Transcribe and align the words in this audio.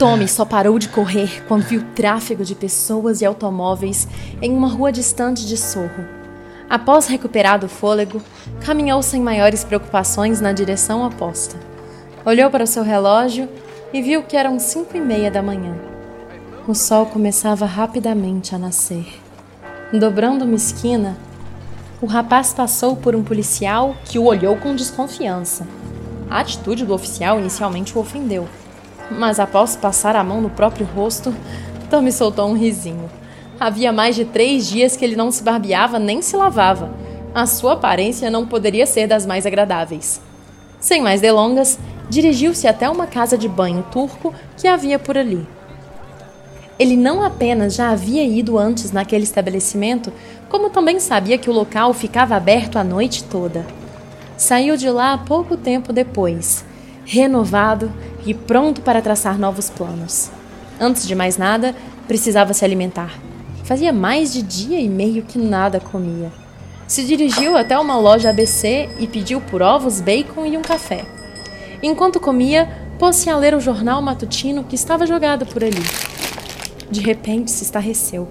Tommy 0.00 0.26
só 0.26 0.46
parou 0.46 0.78
de 0.78 0.88
correr 0.88 1.44
quando 1.46 1.64
viu 1.64 1.84
tráfego 1.94 2.42
de 2.42 2.54
pessoas 2.54 3.20
e 3.20 3.26
automóveis 3.26 4.08
em 4.40 4.50
uma 4.50 4.66
rua 4.66 4.90
distante 4.90 5.46
de 5.46 5.58
Sorro. 5.58 6.06
Após 6.70 7.06
recuperar 7.06 7.62
o 7.62 7.68
fôlego, 7.68 8.22
caminhou 8.64 9.02
sem 9.02 9.20
maiores 9.20 9.62
preocupações 9.62 10.40
na 10.40 10.52
direção 10.52 11.06
oposta. 11.06 11.54
Olhou 12.24 12.48
para 12.48 12.64
o 12.64 12.66
seu 12.66 12.82
relógio 12.82 13.46
e 13.92 14.00
viu 14.00 14.22
que 14.22 14.38
eram 14.38 14.58
cinco 14.58 14.96
e 14.96 15.00
meia 15.00 15.30
da 15.30 15.42
manhã. 15.42 15.76
O 16.66 16.74
sol 16.74 17.04
começava 17.04 17.66
rapidamente 17.66 18.54
a 18.54 18.58
nascer. 18.58 19.04
Dobrando 19.92 20.46
uma 20.46 20.56
esquina, 20.56 21.14
o 22.00 22.06
rapaz 22.06 22.54
passou 22.54 22.96
por 22.96 23.14
um 23.14 23.22
policial 23.22 23.94
que 24.06 24.18
o 24.18 24.24
olhou 24.24 24.56
com 24.56 24.74
desconfiança. 24.74 25.68
A 26.30 26.40
atitude 26.40 26.86
do 26.86 26.94
oficial 26.94 27.38
inicialmente 27.38 27.94
o 27.98 28.00
ofendeu 28.00 28.48
mas 29.10 29.40
após 29.40 29.76
passar 29.76 30.16
a 30.16 30.24
mão 30.24 30.40
no 30.40 30.50
próprio 30.50 30.86
rosto, 30.86 31.34
Tommy 31.90 32.12
soltou 32.12 32.48
um 32.48 32.56
risinho. 32.56 33.10
Havia 33.58 33.92
mais 33.92 34.16
de 34.16 34.24
três 34.24 34.66
dias 34.68 34.96
que 34.96 35.04
ele 35.04 35.16
não 35.16 35.30
se 35.30 35.42
barbeava 35.42 35.98
nem 35.98 36.22
se 36.22 36.36
lavava. 36.36 36.90
A 37.34 37.46
sua 37.46 37.74
aparência 37.74 38.30
não 38.30 38.46
poderia 38.46 38.86
ser 38.86 39.06
das 39.06 39.26
mais 39.26 39.44
agradáveis. 39.44 40.20
Sem 40.80 41.02
mais 41.02 41.20
delongas, 41.20 41.78
dirigiu-se 42.08 42.66
até 42.66 42.88
uma 42.88 43.06
casa 43.06 43.36
de 43.36 43.48
banho 43.48 43.84
turco 43.92 44.32
que 44.56 44.66
havia 44.66 44.98
por 44.98 45.18
ali. 45.18 45.46
Ele 46.78 46.96
não 46.96 47.22
apenas 47.22 47.74
já 47.74 47.90
havia 47.90 48.24
ido 48.24 48.58
antes 48.58 48.90
naquele 48.90 49.24
estabelecimento, 49.24 50.10
como 50.48 50.70
também 50.70 50.98
sabia 50.98 51.36
que 51.36 51.50
o 51.50 51.52
local 51.52 51.92
ficava 51.92 52.34
aberto 52.34 52.78
a 52.78 52.84
noite 52.84 53.24
toda. 53.24 53.66
Saiu 54.38 54.76
de 54.78 54.88
lá 54.88 55.18
pouco 55.18 55.58
tempo 55.58 55.92
depois, 55.92 56.64
renovado 57.04 57.92
e 58.24 58.34
pronto 58.34 58.80
para 58.80 59.02
traçar 59.02 59.38
novos 59.38 59.70
planos. 59.70 60.30
Antes 60.80 61.06
de 61.06 61.14
mais 61.14 61.36
nada, 61.36 61.74
precisava 62.06 62.52
se 62.52 62.64
alimentar. 62.64 63.18
Fazia 63.64 63.92
mais 63.92 64.32
de 64.32 64.42
dia 64.42 64.80
e 64.80 64.88
meio 64.88 65.22
que 65.22 65.38
nada 65.38 65.78
comia. 65.78 66.32
Se 66.88 67.04
dirigiu 67.04 67.56
até 67.56 67.78
uma 67.78 67.98
loja 67.98 68.30
ABC 68.30 68.88
e 68.98 69.06
pediu 69.06 69.40
por 69.40 69.62
ovos, 69.62 70.00
bacon 70.00 70.44
e 70.44 70.56
um 70.56 70.62
café. 70.62 71.04
Enquanto 71.82 72.18
comia, 72.18 72.68
pôs-se 72.98 73.30
a 73.30 73.36
ler 73.36 73.54
o 73.54 73.60
jornal 73.60 74.02
matutino 74.02 74.64
que 74.64 74.74
estava 74.74 75.06
jogado 75.06 75.46
por 75.46 75.62
ali. 75.62 75.84
De 76.90 77.00
repente 77.00 77.50
se 77.50 77.62
estarreceu. 77.62 78.26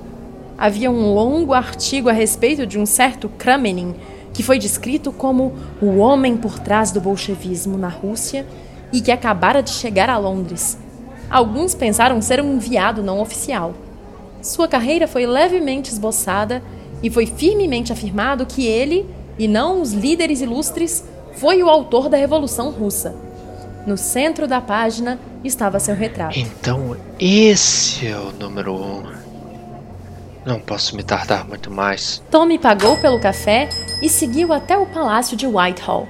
Havia 0.58 0.92
um 0.92 1.14
longo 1.14 1.54
artigo 1.54 2.10
a 2.10 2.12
respeito 2.12 2.66
de 2.68 2.78
um 2.78 2.86
certo 2.86 3.30
Kramenin, 3.30 3.96
que 4.34 4.44
foi 4.44 4.60
descrito 4.60 5.12
como 5.12 5.54
o 5.82 5.98
homem 5.98 6.36
por 6.36 6.60
trás 6.60 6.92
do 6.92 7.00
bolchevismo 7.00 7.78
na 7.78 7.88
Rússia 7.88 8.46
e 8.92 9.02
que 9.02 9.12
acabara 9.12 9.62
de 9.62 9.72
chegar 9.72 10.10
a 10.10 10.18
Londres. 10.18 10.78
Alguns 11.30 11.76
pensaram 11.76 12.22
ser 12.22 12.42
um 12.42 12.56
enviado 12.56 13.04
não 13.04 13.20
oficial. 13.20 13.74
Sua 14.42 14.68
carreira 14.68 15.08
foi 15.08 15.26
levemente 15.26 15.92
esboçada 15.92 16.64
e 17.04 17.10
foi 17.10 17.26
firmemente 17.26 17.94
afirmado 17.94 18.46
que 18.46 18.66
ele, 18.66 19.08
e 19.38 19.48
não 19.48 19.82
os 19.82 19.94
líderes 19.94 20.42
ilustres, 20.42 21.04
foi 21.34 21.62
o 21.62 21.70
autor 21.70 22.10
da 22.10 22.18
Revolução 22.18 22.72
Russa. 22.72 23.16
No 23.86 23.98
centro 23.98 24.48
da 24.48 24.60
página 24.60 25.20
estava 25.44 25.80
seu 25.80 25.96
retrato. 25.96 26.38
Então, 26.38 26.98
esse 27.20 28.08
é 28.08 28.18
o 28.18 28.32
número 28.32 28.74
um. 28.74 29.04
Não 30.46 30.60
posso 30.60 30.96
me 30.96 31.04
tardar 31.04 31.48
muito 31.48 31.70
mais. 31.70 32.24
Tommy 32.32 32.58
pagou 32.58 32.98
pelo 32.98 33.20
café 33.20 33.70
e 34.02 34.10
seguiu 34.10 34.52
até 34.52 34.78
o 34.78 34.86
palácio 34.86 35.38
de 35.38 35.46
Whitehall. 35.46 36.08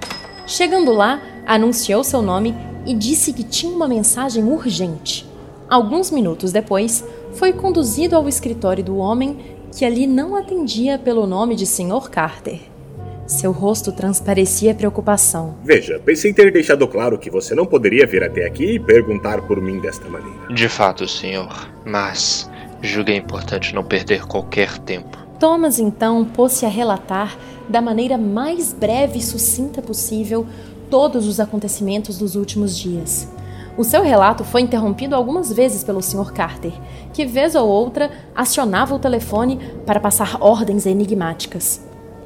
Chegando 0.47 0.91
lá, 0.91 1.21
anunciou 1.45 2.03
seu 2.03 2.21
nome 2.21 2.55
e 2.85 2.93
disse 2.93 3.33
que 3.33 3.43
tinha 3.43 3.73
uma 3.73 3.87
mensagem 3.87 4.43
urgente. 4.43 5.27
Alguns 5.69 6.09
minutos 6.09 6.51
depois, 6.51 7.03
foi 7.33 7.53
conduzido 7.53 8.15
ao 8.15 8.27
escritório 8.27 8.83
do 8.83 8.97
homem 8.97 9.37
que 9.75 9.85
ali 9.85 10.07
não 10.07 10.35
atendia 10.35 10.97
pelo 10.97 11.27
nome 11.27 11.55
de 11.55 11.65
Sr. 11.65 12.09
Carter. 12.09 12.59
Seu 13.27 13.51
rosto 13.51 13.91
transparecia 13.91 14.73
preocupação. 14.73 15.55
Veja, 15.63 16.01
pensei 16.03 16.33
ter 16.33 16.51
deixado 16.51 16.87
claro 16.87 17.19
que 17.19 17.29
você 17.29 17.53
não 17.53 17.67
poderia 17.67 18.07
vir 18.07 18.23
até 18.23 18.43
aqui 18.43 18.75
e 18.75 18.79
perguntar 18.79 19.43
por 19.43 19.61
mim 19.61 19.79
desta 19.79 20.09
maneira. 20.09 20.51
De 20.51 20.67
fato, 20.67 21.07
senhor, 21.07 21.69
mas 21.85 22.49
julguei 22.81 23.17
importante 23.17 23.75
não 23.75 23.83
perder 23.83 24.25
qualquer 24.25 24.79
tempo. 24.79 25.15
Thomas 25.39 25.77
então 25.77 26.25
pôs-se 26.25 26.65
a 26.65 26.69
relatar, 26.69 27.37
da 27.69 27.81
maneira 27.81 28.17
mais 28.17 28.73
breve 28.73 29.19
e 29.19 29.21
sucinta 29.21 29.79
possível, 29.79 30.47
todos 30.89 31.27
os 31.27 31.39
acontecimentos 31.39 32.17
dos 32.17 32.35
últimos 32.35 32.77
dias. 32.77 33.27
O 33.77 33.83
seu 33.83 34.03
relato 34.03 34.43
foi 34.43 34.61
interrompido 34.61 35.15
algumas 35.15 35.53
vezes 35.53 35.83
pelo 35.83 36.01
Sr. 36.01 36.33
Carter, 36.33 36.73
que 37.13 37.25
vez 37.25 37.55
ou 37.55 37.67
outra 37.67 38.11
acionava 38.35 38.93
o 38.93 38.99
telefone 38.99 39.57
para 39.85 39.99
passar 39.99 40.37
ordens 40.41 40.85
enigmáticas. 40.85 41.81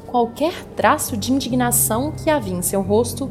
Qualquer 0.07 0.53
traço 0.75 1.17
de 1.17 1.31
indignação 1.31 2.11
que 2.11 2.29
havia 2.29 2.55
em 2.55 2.61
seu 2.61 2.81
rosto 2.81 3.29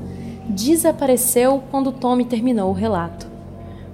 desapareceu 0.48 1.62
quando 1.70 1.92
Tommy 1.92 2.24
terminou 2.24 2.70
o 2.70 2.74
relato. 2.74 3.26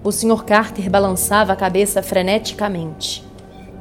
O 0.02 0.10
Sr. 0.10 0.44
Carter 0.44 0.90
balançava 0.90 1.52
a 1.52 1.56
cabeça 1.56 2.02
freneticamente. 2.02 3.27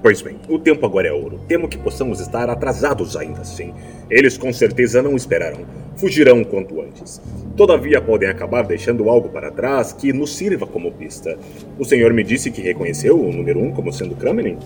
Pois 0.01 0.21
bem, 0.21 0.37
o 0.47 0.59
tempo 0.59 0.85
agora 0.85 1.07
é 1.07 1.11
ouro. 1.11 1.39
Temo 1.47 1.67
que 1.67 1.77
possamos 1.77 2.19
estar 2.19 2.49
atrasados 2.49 3.17
ainda 3.17 3.41
assim. 3.41 3.73
Eles 4.09 4.37
com 4.37 4.53
certeza 4.53 5.01
não 5.01 5.15
esperarão. 5.15 5.65
Fugirão 5.95 6.43
quanto 6.43 6.79
antes. 6.81 7.19
Todavia 7.55 7.99
podem 7.99 8.29
acabar 8.29 8.63
deixando 8.63 9.09
algo 9.09 9.29
para 9.29 9.49
trás 9.49 9.91
que 9.91 10.13
nos 10.13 10.35
sirva 10.35 10.67
como 10.67 10.91
pista. 10.91 11.37
O 11.79 11.83
senhor 11.83 12.13
me 12.13 12.23
disse 12.23 12.51
que 12.51 12.61
reconheceu 12.61 13.19
o 13.19 13.33
número 13.33 13.59
1 13.59 13.65
um 13.65 13.71
como 13.71 13.91
sendo 13.91 14.15
Kremlin? 14.15 14.57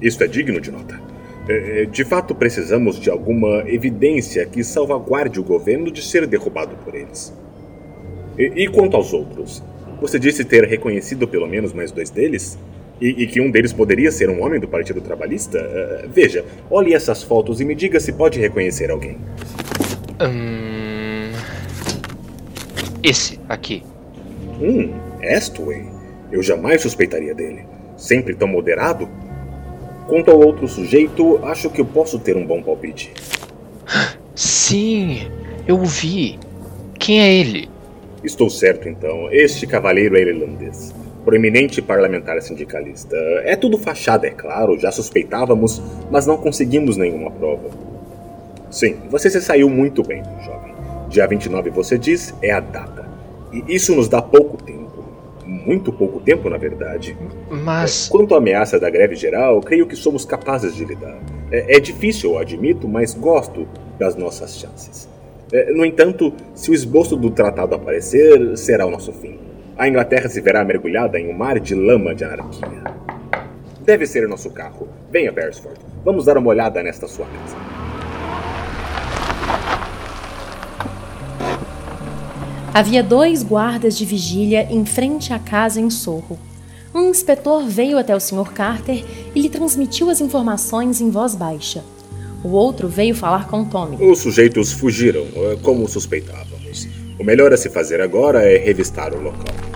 Isto 0.00 0.24
é 0.24 0.26
digno 0.26 0.60
de 0.60 0.70
nota. 0.70 0.98
É, 1.46 1.82
é, 1.82 1.84
de 1.84 2.04
fato, 2.04 2.34
precisamos 2.34 2.98
de 2.98 3.10
alguma 3.10 3.68
evidência 3.68 4.46
que 4.46 4.64
salvaguarde 4.64 5.38
o 5.38 5.44
governo 5.44 5.90
de 5.90 6.00
ser 6.00 6.26
derrubado 6.26 6.76
por 6.84 6.94
eles. 6.94 7.34
E, 8.38 8.64
e 8.64 8.68
quanto 8.68 8.96
aos 8.96 9.12
outros? 9.12 9.62
Você 10.00 10.18
disse 10.18 10.44
ter 10.44 10.64
reconhecido 10.64 11.28
pelo 11.28 11.46
menos 11.46 11.74
mais 11.74 11.92
dois 11.92 12.08
deles? 12.08 12.58
E, 13.00 13.22
e, 13.22 13.26
que 13.26 13.40
um 13.40 13.50
deles 13.50 13.72
poderia 13.72 14.12
ser 14.12 14.28
um 14.28 14.42
homem 14.44 14.60
do 14.60 14.68
Partido 14.68 15.00
Trabalhista? 15.00 15.58
Uh, 15.58 16.08
veja, 16.08 16.44
olhe 16.70 16.92
essas 16.92 17.22
fotos 17.22 17.60
e 17.60 17.64
me 17.64 17.74
diga 17.74 17.98
se 17.98 18.12
pode 18.12 18.38
reconhecer 18.38 18.90
alguém. 18.90 19.16
Hum... 20.20 21.30
Esse 23.02 23.40
aqui. 23.48 23.82
Hum, 24.60 24.92
Astway. 25.22 25.86
Eu 26.30 26.42
jamais 26.42 26.82
suspeitaria 26.82 27.34
dele. 27.34 27.64
Sempre 27.96 28.34
tão 28.34 28.46
moderado. 28.46 29.08
Quanto 30.06 30.30
ao 30.30 30.38
outro 30.38 30.68
sujeito, 30.68 31.40
acho 31.44 31.70
que 31.70 31.80
eu 31.80 31.86
posso 31.86 32.18
ter 32.18 32.36
um 32.36 32.46
bom 32.46 32.62
palpite. 32.62 33.12
Sim, 34.34 35.30
eu 35.66 35.76
o 35.76 35.86
vi. 35.86 36.38
Quem 36.98 37.20
é 37.20 37.32
ele? 37.32 37.68
Estou 38.22 38.50
certo 38.50 38.88
então. 38.88 39.28
Este 39.30 39.66
cavaleiro 39.66 40.16
é 40.16 40.20
irlandês. 40.20 40.94
Proeminente 41.24 41.82
parlamentar 41.82 42.40
sindicalista. 42.40 43.16
É 43.44 43.54
tudo 43.56 43.76
fachada, 43.76 44.26
é 44.26 44.30
claro, 44.30 44.78
já 44.78 44.90
suspeitávamos, 44.90 45.82
mas 46.10 46.26
não 46.26 46.36
conseguimos 46.36 46.96
nenhuma 46.96 47.30
prova. 47.30 47.68
Sim, 48.70 48.96
você 49.10 49.28
se 49.28 49.40
saiu 49.42 49.68
muito 49.68 50.02
bem, 50.02 50.22
jovem. 50.44 50.74
Dia 51.08 51.26
29, 51.26 51.70
você 51.70 51.98
diz, 51.98 52.34
é 52.40 52.52
a 52.52 52.60
data. 52.60 53.08
E 53.52 53.74
isso 53.74 53.94
nos 53.94 54.08
dá 54.08 54.22
pouco 54.22 54.56
tempo. 54.62 55.04
Muito 55.44 55.92
pouco 55.92 56.20
tempo, 56.20 56.48
na 56.48 56.56
verdade. 56.56 57.16
Mas. 57.50 58.06
É, 58.06 58.10
quanto 58.10 58.34
à 58.34 58.38
ameaça 58.38 58.78
da 58.78 58.88
greve 58.88 59.16
geral, 59.16 59.60
creio 59.60 59.86
que 59.86 59.96
somos 59.96 60.24
capazes 60.24 60.74
de 60.74 60.84
lidar. 60.84 61.18
É, 61.50 61.76
é 61.76 61.80
difícil, 61.80 62.38
admito, 62.38 62.88
mas 62.88 63.12
gosto 63.12 63.66
das 63.98 64.14
nossas 64.14 64.56
chances. 64.56 65.08
É, 65.52 65.72
no 65.72 65.84
entanto, 65.84 66.32
se 66.54 66.70
o 66.70 66.74
esboço 66.74 67.16
do 67.16 67.30
tratado 67.30 67.74
aparecer, 67.74 68.56
será 68.56 68.86
o 68.86 68.90
nosso 68.90 69.12
fim. 69.12 69.36
A 69.80 69.88
Inglaterra 69.88 70.28
se 70.28 70.42
verá 70.42 70.62
mergulhada 70.62 71.18
em 71.18 71.30
um 71.30 71.32
mar 71.32 71.58
de 71.58 71.74
lama 71.74 72.14
de 72.14 72.22
anarquia. 72.22 72.84
Deve 73.80 74.06
ser 74.06 74.28
nosso 74.28 74.50
carro. 74.50 74.86
Venha, 75.10 75.32
Beresford. 75.32 75.80
Vamos 76.04 76.26
dar 76.26 76.36
uma 76.36 76.50
olhada 76.50 76.82
nesta 76.82 77.08
sua 77.08 77.24
casa. 77.24 77.56
Havia 82.74 83.02
dois 83.02 83.42
guardas 83.42 83.96
de 83.96 84.04
vigília 84.04 84.68
em 84.70 84.84
frente 84.84 85.32
à 85.32 85.38
casa 85.38 85.80
em 85.80 85.88
Sorro. 85.88 86.38
Um 86.94 87.08
inspetor 87.08 87.66
veio 87.66 87.96
até 87.96 88.14
o 88.14 88.20
Sr. 88.20 88.52
Carter 88.52 89.02
e 89.34 89.40
lhe 89.40 89.48
transmitiu 89.48 90.10
as 90.10 90.20
informações 90.20 91.00
em 91.00 91.08
voz 91.08 91.34
baixa. 91.34 91.82
O 92.44 92.50
outro 92.50 92.86
veio 92.86 93.14
falar 93.14 93.48
com 93.48 93.64
Tommy. 93.64 93.96
Os 93.98 94.18
sujeitos 94.18 94.72
fugiram, 94.72 95.22
eh, 95.22 95.56
como 95.62 95.88
suspeitávamos. 95.88 96.86
O 97.18 97.24
melhor 97.24 97.50
a 97.54 97.56
se 97.56 97.70
fazer 97.70 98.02
agora 98.02 98.42
é 98.42 98.58
revistar 98.58 99.14
o 99.14 99.22
local. 99.22 99.69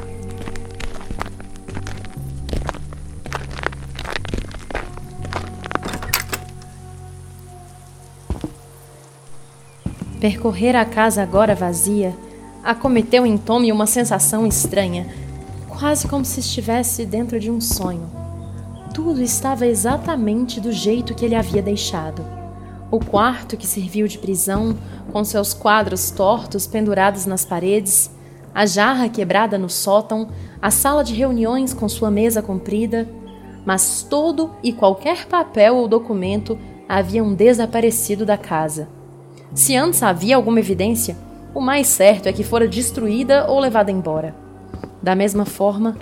Percorrer 10.25 10.75
a 10.75 10.87
casa 10.87 11.23
agora 11.23 11.55
vazia 11.55 12.17
acometeu 12.65 13.26
em 13.26 13.37
Tommy 13.37 13.71
uma 13.71 13.87
sensação 13.87 14.47
estranha, 14.47 15.06
quase 15.69 16.09
como 16.09 16.25
se 16.25 16.41
estivesse 16.41 17.05
dentro 17.05 17.38
de 17.38 17.50
um 17.50 17.61
sonho. 17.61 18.11
Tudo 18.94 19.21
estava 19.21 19.67
exatamente 19.67 20.62
do 20.62 20.73
jeito 20.73 21.15
que 21.15 21.26
ele 21.26 21.35
havia 21.35 21.61
deixado. 21.61 22.25
O 22.91 22.99
quarto 23.00 23.55
que 23.55 23.67
serviu 23.67 24.09
de 24.09 24.17
prisão, 24.17 24.79
com 25.12 25.23
seus 25.25 25.53
quadros 25.53 26.11
tortos 26.11 26.67
pendurados 26.67 27.26
nas 27.26 27.44
paredes, 27.44 28.11
a 28.55 28.65
jarra 28.65 29.11
quebrada 29.11 29.59
no 29.59 29.69
sótão, 29.69 30.31
a 30.62 30.71
sala 30.71 31.05
de 31.05 31.12
reuniões 31.12 31.75
com 31.75 31.87
sua 31.87 32.11
mesa 32.11 32.41
comprida, 32.41 33.06
mas 33.62 34.03
todo 34.09 34.53
e 34.62 34.73
qualquer 34.73 35.26
papel 35.26 35.76
ou 35.76 35.87
documento 35.87 36.59
haviam 36.88 37.35
desaparecido 37.35 38.25
da 38.25 38.38
casa. 38.38 38.94
Se 39.55 39.77
antes 39.77 40.03
havia 40.03 40.35
alguma 40.35 40.59
evidência, 40.59 41.17
o 41.55 41.61
mais 41.61 41.87
certo 41.87 42.29
é 42.29 42.33
que 42.33 42.43
fora 42.43 42.67
destruída 42.67 43.47
ou 43.49 43.61
levada 43.61 43.91
embora. 43.91 44.35
Da 45.01 45.15
mesma 45.15 45.45
forma, 45.45 45.97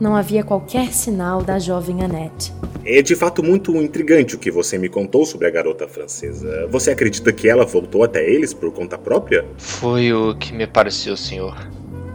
não 0.00 0.16
havia 0.16 0.42
qualquer 0.42 0.92
sinal 0.92 1.40
da 1.40 1.56
jovem 1.60 2.02
Annette. 2.02 2.52
É 2.84 3.00
de 3.02 3.14
fato 3.14 3.44
muito 3.44 3.76
intrigante 3.76 4.34
o 4.34 4.38
que 4.38 4.50
você 4.50 4.76
me 4.76 4.88
contou 4.88 5.24
sobre 5.24 5.46
a 5.46 5.50
garota 5.50 5.86
francesa. 5.86 6.66
Você 6.68 6.90
acredita 6.90 7.32
que 7.32 7.48
ela 7.48 7.64
voltou 7.64 8.02
até 8.02 8.28
eles 8.28 8.52
por 8.52 8.72
conta 8.72 8.98
própria? 8.98 9.44
Foi 9.56 10.12
o 10.12 10.34
que 10.34 10.52
me 10.52 10.66
pareceu, 10.66 11.16
senhor. 11.16 11.56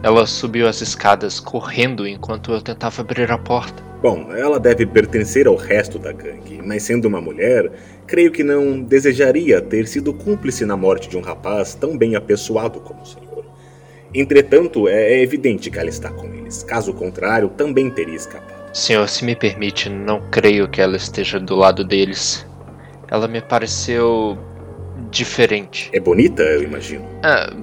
Ela 0.02 0.26
subiu 0.26 0.66
as 0.66 0.80
escadas 0.80 1.38
correndo 1.38 2.06
enquanto 2.06 2.52
eu 2.52 2.60
tentava 2.60 3.02
abrir 3.02 3.30
a 3.30 3.38
porta. 3.38 3.82
Bom, 4.02 4.32
ela 4.32 4.58
deve 4.58 4.84
pertencer 4.84 5.46
ao 5.46 5.54
resto 5.54 5.96
da 5.96 6.10
gangue, 6.10 6.60
mas 6.60 6.82
sendo 6.82 7.06
uma 7.06 7.20
mulher, 7.20 7.70
creio 8.04 8.32
que 8.32 8.42
não 8.42 8.82
desejaria 8.82 9.60
ter 9.60 9.86
sido 9.86 10.12
cúmplice 10.12 10.66
na 10.66 10.76
morte 10.76 11.08
de 11.08 11.16
um 11.16 11.20
rapaz 11.20 11.74
tão 11.74 11.96
bem 11.96 12.16
apessoado 12.16 12.80
como 12.80 13.00
o 13.02 13.06
senhor. 13.06 13.44
Entretanto, 14.12 14.88
é, 14.88 15.14
é 15.14 15.22
evidente 15.22 15.70
que 15.70 15.78
ela 15.78 15.88
está 15.88 16.10
com 16.10 16.26
eles. 16.34 16.64
Caso 16.64 16.92
contrário, 16.92 17.48
também 17.50 17.88
teria 17.88 18.16
escapado. 18.16 18.74
Senhor, 18.74 19.08
se 19.08 19.24
me 19.24 19.36
permite, 19.36 19.88
não 19.88 20.20
creio 20.30 20.68
que 20.68 20.80
ela 20.80 20.96
esteja 20.96 21.38
do 21.38 21.54
lado 21.54 21.84
deles. 21.84 22.44
Ela 23.08 23.28
me 23.28 23.40
pareceu 23.40 24.36
diferente. 25.10 25.90
É 25.92 26.00
bonita, 26.00 26.42
eu 26.42 26.64
imagino. 26.64 27.06
Ah, 27.22 27.54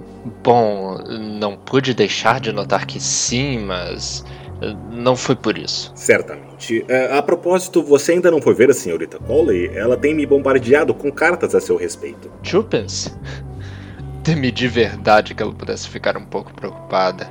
bom, 0.44 0.98
não 1.39 1.56
pude 1.56 1.94
deixar 1.94 2.39
de 2.39 2.51
notar 2.51 2.86
que 2.86 3.00
sim, 3.00 3.60
mas 3.60 4.25
eh, 4.62 4.75
não 4.92 5.16
foi 5.16 5.36
por 5.36 5.57
isso. 5.57 5.92
Certamente. 5.95 6.86
É, 6.88 7.18
a 7.18 7.21
propósito, 7.21 7.83
você 7.83 8.13
ainda 8.13 8.30
não 8.30 8.42
foi 8.42 8.54
ver 8.54 8.69
a 8.69 8.74
senhorita 8.74 9.18
Coley? 9.19 9.69
Ela 9.74 9.98
tem 9.98 10.13
me 10.13 10.25
bombardeado 10.25 10.94
com 10.94 11.12
cartas 11.12 11.56
a 11.56 11.62
seu 11.62 11.77
respeito. 11.77 12.31
Chupens? 12.44 13.16
Temi 14.24 14.51
de 14.51 14.68
verdade 14.68 15.33
que 15.33 15.42
ela 15.42 15.54
pudesse 15.54 15.88
ficar 15.88 16.18
um 16.18 16.25
pouco 16.25 16.54
preocupada. 16.54 17.30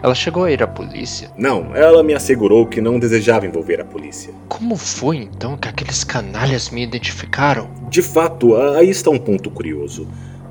Ela 0.00 0.14
chegou 0.14 0.44
a 0.44 0.52
ir 0.52 0.62
à 0.62 0.66
polícia? 0.66 1.28
Não, 1.36 1.74
ela 1.74 2.04
me 2.04 2.14
assegurou 2.14 2.66
que 2.66 2.80
não 2.80 3.00
desejava 3.00 3.46
envolver 3.46 3.80
a 3.80 3.84
polícia. 3.84 4.32
Como 4.48 4.76
foi 4.76 5.16
então 5.16 5.56
que 5.56 5.68
aqueles 5.68 6.04
canalhas 6.04 6.70
me 6.70 6.84
identificaram? 6.84 7.68
De 7.90 8.00
fato, 8.00 8.56
aí 8.56 8.88
está 8.90 9.10
um 9.10 9.18
ponto 9.18 9.50
curioso. 9.50 10.06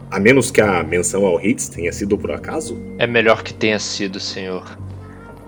A 0.09 0.19
menos 0.19 0.51
que 0.51 0.61
a 0.61 0.83
menção 0.83 1.25
ao 1.25 1.39
Hits 1.43 1.67
tenha 1.67 1.91
sido 1.91 2.17
por 2.17 2.31
acaso? 2.31 2.77
É 2.97 3.05
melhor 3.05 3.43
que 3.43 3.53
tenha 3.53 3.77
sido, 3.77 4.19
senhor. 4.19 4.77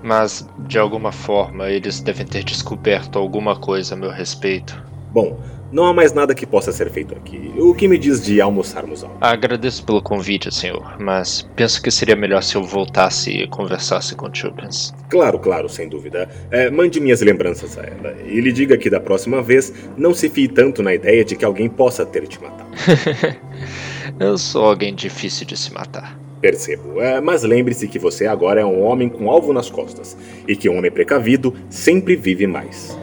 Mas, 0.04 0.48
de 0.68 0.78
alguma 0.78 1.12
forma, 1.12 1.70
eles 1.70 2.02
devem 2.02 2.26
ter 2.26 2.44
descoberto 2.44 3.18
alguma 3.18 3.56
coisa 3.56 3.96
a 3.96 3.98
meu 3.98 4.12
respeito. 4.12 4.82
Bom, 5.12 5.40
não 5.72 5.86
há 5.86 5.94
mais 5.94 6.14
nada 6.14 6.34
que 6.34 6.46
possa 6.46 6.72
ser 6.72 6.90
feito 6.90 7.14
aqui. 7.16 7.54
O 7.58 7.74
que 7.74 7.88
me 7.88 7.98
diz 7.98 8.24
de 8.24 8.42
almoçarmos 8.42 9.04
algo? 9.04 9.18
Agradeço 9.22 9.86
pelo 9.86 10.02
convite, 10.02 10.54
senhor, 10.54 10.98
mas 11.00 11.48
penso 11.56 11.82
que 11.82 11.92
seria 11.92 12.16
melhor 12.16 12.42
se 12.44 12.56
eu 12.56 12.64
voltasse 12.64 13.30
e 13.30 13.48
conversasse 13.48 14.16
com 14.16 14.34
Chupins. 14.34 14.94
Claro, 15.10 15.40
claro, 15.40 15.70
sem 15.70 15.88
dúvida. 15.88 16.28
É, 16.52 16.70
mande 16.70 17.00
minhas 17.00 17.22
lembranças 17.22 17.78
a 17.78 17.84
ela 17.84 18.16
e 18.26 18.42
lhe 18.42 18.52
diga 18.52 18.78
que 18.78 18.90
da 18.90 19.00
próxima 19.00 19.42
vez 19.42 19.74
não 19.96 20.14
se 20.14 20.30
fie 20.30 20.48
tanto 20.48 20.84
na 20.84 20.94
ideia 20.94 21.24
de 21.24 21.36
que 21.36 21.46
alguém 21.46 21.70
possa 21.70 22.06
ter 22.06 22.28
te 22.28 22.42
matado. 22.42 22.70
eu 24.20 24.38
sou 24.38 24.66
alguém 24.66 24.94
difícil 24.94 25.46
de 25.46 25.56
se 25.56 25.74
matar. 25.74 26.20
Percebo, 26.42 27.02
é, 27.02 27.20
mas 27.20 27.44
lembre-se 27.44 27.88
que 27.88 28.00
você 28.00 28.26
agora 28.26 28.62
é 28.62 28.66
um 28.66 28.82
homem 28.82 29.10
com 29.10 29.30
alvo 29.30 29.52
nas 29.52 29.70
costas 29.70 30.16
e 30.48 30.56
que 30.56 30.70
um 30.70 30.78
homem 30.78 30.92
precavido 30.92 31.54
sempre 31.70 32.16
vive 32.16 32.48
mais. 32.48 32.98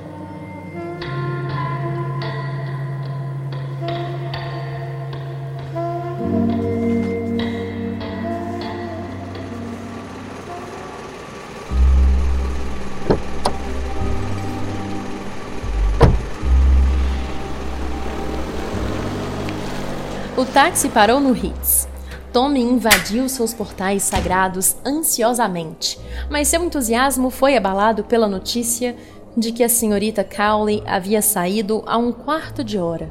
O 20.36 20.44
táxi 20.44 20.90
parou 20.90 21.18
no 21.18 21.32
Ritz. 21.32 21.88
Tommy 22.30 22.60
invadiu 22.60 23.26
seus 23.26 23.54
portais 23.54 24.02
sagrados 24.02 24.76
ansiosamente, 24.84 25.98
mas 26.30 26.48
seu 26.48 26.62
entusiasmo 26.62 27.30
foi 27.30 27.56
abalado 27.56 28.04
pela 28.04 28.28
notícia 28.28 28.94
de 29.34 29.50
que 29.50 29.64
a 29.64 29.68
senhorita 29.68 30.22
Cowley 30.22 30.82
havia 30.84 31.22
saído 31.22 31.82
há 31.86 31.96
um 31.96 32.12
quarto 32.12 32.62
de 32.62 32.76
hora. 32.76 33.10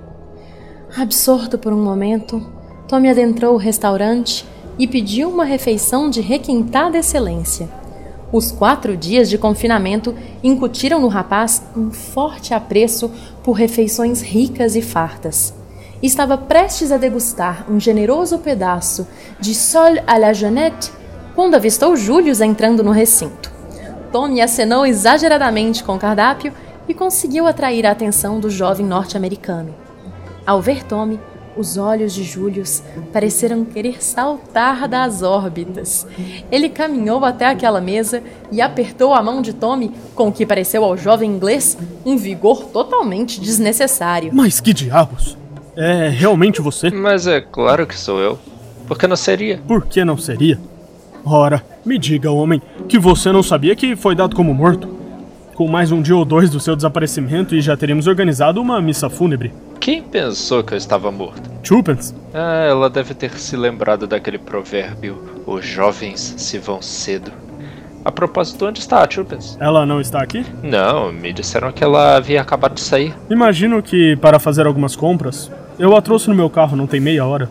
Absorto 0.95 1.57
por 1.57 1.73
um 1.73 1.83
momento, 1.83 2.47
Tommy 2.87 3.09
adentrou 3.09 3.55
o 3.55 3.59
restaurante 3.59 4.45
e 4.77 4.85
pediu 4.85 5.27
uma 5.27 5.45
refeição 5.45 6.11
de 6.11 6.21
requintada 6.21 6.99
excelência. 6.99 7.67
Os 8.31 8.51
quatro 8.51 8.95
dias 8.95 9.31
de 9.31 9.39
confinamento 9.39 10.13
incutiram 10.43 11.01
no 11.01 11.07
rapaz 11.07 11.63
um 11.75 11.89
forte 11.89 12.53
apreço 12.53 13.09
por 13.43 13.53
refeições 13.53 14.21
ricas 14.21 14.75
e 14.75 14.81
fartas 14.83 15.64
estava 16.01 16.37
prestes 16.37 16.91
a 16.91 16.97
degustar 16.97 17.65
um 17.69 17.79
generoso 17.79 18.39
pedaço 18.39 19.07
de 19.39 19.55
sol 19.55 19.95
à 20.05 20.17
la 20.17 20.33
Jeannette 20.33 20.91
quando 21.33 21.55
avistou 21.55 21.95
Július 21.95 22.41
entrando 22.41 22.83
no 22.83 22.91
recinto. 22.91 23.51
Tony 24.11 24.41
acenou 24.41 24.85
exageradamente 24.85 25.83
com 25.83 25.95
o 25.95 25.99
cardápio 25.99 26.53
e 26.87 26.93
conseguiu 26.93 27.47
atrair 27.47 27.85
a 27.85 27.91
atenção 27.91 28.39
do 28.39 28.49
jovem 28.49 28.85
norte-americano. 28.85 29.75
Ao 30.45 30.61
ver 30.61 30.83
Tommy, 30.83 31.19
os 31.57 31.77
olhos 31.77 32.13
de 32.13 32.23
Július 32.23 32.83
pareceram 33.11 33.63
querer 33.63 34.03
saltar 34.03 34.87
das 34.87 35.21
órbitas. 35.21 36.05
Ele 36.51 36.69
caminhou 36.69 37.23
até 37.23 37.45
aquela 37.45 37.81
mesa 37.81 38.21
e 38.51 38.61
apertou 38.61 39.13
a 39.13 39.23
mão 39.23 39.41
de 39.41 39.53
Tommy 39.53 39.91
com 40.13 40.27
o 40.27 40.31
que 40.31 40.45
pareceu 40.45 40.83
ao 40.83 40.97
jovem 40.97 41.31
inglês 41.31 41.77
um 42.05 42.17
vigor 42.17 42.65
totalmente 42.65 43.39
desnecessário. 43.39 44.31
Mas 44.33 44.59
que 44.59 44.73
diabos! 44.73 45.37
É 45.77 46.07
realmente 46.09 46.61
você? 46.61 46.89
Mas 46.89 47.27
é 47.27 47.41
claro 47.41 47.85
que 47.85 47.97
sou 47.97 48.19
eu. 48.19 48.39
Por 48.87 48.97
que 48.97 49.07
não 49.07 49.15
seria? 49.15 49.59
Por 49.67 49.85
que 49.85 50.05
não 50.05 50.17
seria? 50.17 50.59
Ora, 51.25 51.63
me 51.85 51.97
diga, 51.97 52.31
homem, 52.31 52.61
que 52.87 52.99
você 52.99 53.31
não 53.31 53.43
sabia 53.43 53.75
que 53.75 53.95
foi 53.95 54.15
dado 54.15 54.35
como 54.35 54.53
morto. 54.53 54.87
Com 55.55 55.67
mais 55.67 55.91
um 55.91 56.01
dia 56.01 56.15
ou 56.15 56.23
dois 56.25 56.49
do 56.49 56.59
seu 56.59 56.75
desaparecimento 56.75 57.55
e 57.55 57.61
já 57.61 57.75
teríamos 57.75 58.07
organizado 58.07 58.61
uma 58.61 58.81
missa 58.81 59.09
fúnebre. 59.09 59.53
Quem 59.79 60.01
pensou 60.01 60.63
que 60.63 60.73
eu 60.73 60.77
estava 60.77 61.11
morto? 61.11 61.49
Chupens? 61.63 62.13
Ah, 62.33 62.65
ela 62.69 62.89
deve 62.89 63.13
ter 63.13 63.31
se 63.31 63.55
lembrado 63.55 64.05
daquele 64.05 64.37
provérbio: 64.37 65.17
os 65.45 65.65
jovens 65.65 66.35
se 66.37 66.57
vão 66.57 66.81
cedo. 66.81 67.31
A 68.03 68.11
propósito, 68.11 68.67
onde 68.67 68.79
está 68.79 69.03
a 69.03 69.09
Chupens? 69.09 69.57
Ela 69.59 69.85
não 69.85 69.99
está 69.99 70.21
aqui? 70.21 70.45
Não, 70.61 71.11
me 71.11 71.33
disseram 71.33 71.71
que 71.71 71.83
ela 71.83 72.17
havia 72.17 72.39
acabado 72.39 72.75
de 72.75 72.81
sair. 72.81 73.15
Imagino 73.29 73.81
que 73.81 74.15
para 74.17 74.39
fazer 74.39 74.67
algumas 74.67 74.95
compras. 74.95 75.49
Eu 75.77 75.95
a 75.95 76.01
trouxe 76.01 76.29
no 76.29 76.35
meu 76.35 76.49
carro, 76.49 76.77
não 76.77 76.87
tem 76.87 76.99
meia 76.99 77.25
hora. 77.25 77.49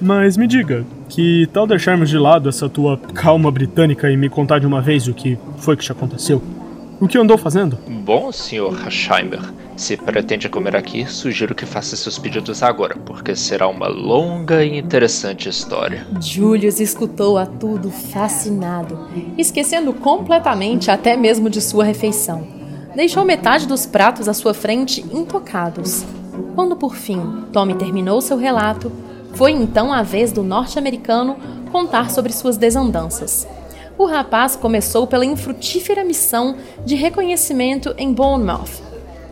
Mas 0.00 0.36
me 0.36 0.46
diga, 0.46 0.84
que 1.08 1.48
tal 1.52 1.66
deixarmos 1.66 2.08
de 2.08 2.18
lado 2.18 2.48
essa 2.48 2.68
tua 2.68 2.98
calma 3.14 3.50
britânica 3.50 4.10
e 4.10 4.16
me 4.16 4.28
contar 4.28 4.58
de 4.58 4.66
uma 4.66 4.80
vez 4.80 5.06
o 5.06 5.14
que 5.14 5.38
foi 5.58 5.76
que 5.76 5.84
te 5.84 5.92
aconteceu? 5.92 6.42
O 7.00 7.06
que 7.06 7.18
andou 7.18 7.36
fazendo? 7.36 7.78
Bom, 7.86 8.32
Sr. 8.32 8.90
Scheimer, 8.90 9.40
se 9.76 9.98
pretende 9.98 10.48
comer 10.48 10.74
aqui, 10.74 11.04
sugiro 11.06 11.54
que 11.54 11.66
faça 11.66 11.94
seus 11.94 12.18
pedidos 12.18 12.62
agora, 12.62 12.96
porque 13.04 13.36
será 13.36 13.68
uma 13.68 13.86
longa 13.86 14.64
e 14.64 14.78
interessante 14.78 15.46
história. 15.46 16.06
Julius 16.20 16.80
escutou 16.80 17.36
a 17.36 17.44
tudo 17.44 17.90
fascinado, 17.90 19.08
esquecendo 19.36 19.92
completamente 19.92 20.90
até 20.90 21.18
mesmo 21.18 21.50
de 21.50 21.60
sua 21.60 21.84
refeição. 21.84 22.46
Deixou 22.94 23.26
metade 23.26 23.66
dos 23.66 23.84
pratos 23.84 24.26
à 24.26 24.32
sua 24.32 24.54
frente 24.54 25.04
intocados. 25.12 26.02
Quando 26.54 26.76
por 26.76 26.94
fim 26.94 27.44
Tommy 27.52 27.74
terminou 27.74 28.20
seu 28.20 28.36
relato, 28.36 28.90
foi 29.34 29.52
então 29.52 29.92
a 29.92 30.02
vez 30.02 30.32
do 30.32 30.42
norte-americano 30.42 31.36
contar 31.70 32.10
sobre 32.10 32.32
suas 32.32 32.56
desandanças. 32.56 33.46
O 33.98 34.06
rapaz 34.06 34.56
começou 34.56 35.06
pela 35.06 35.24
infrutífera 35.24 36.04
missão 36.04 36.56
de 36.84 36.94
reconhecimento 36.94 37.94
em 37.98 38.12
Bournemouth, 38.12 38.82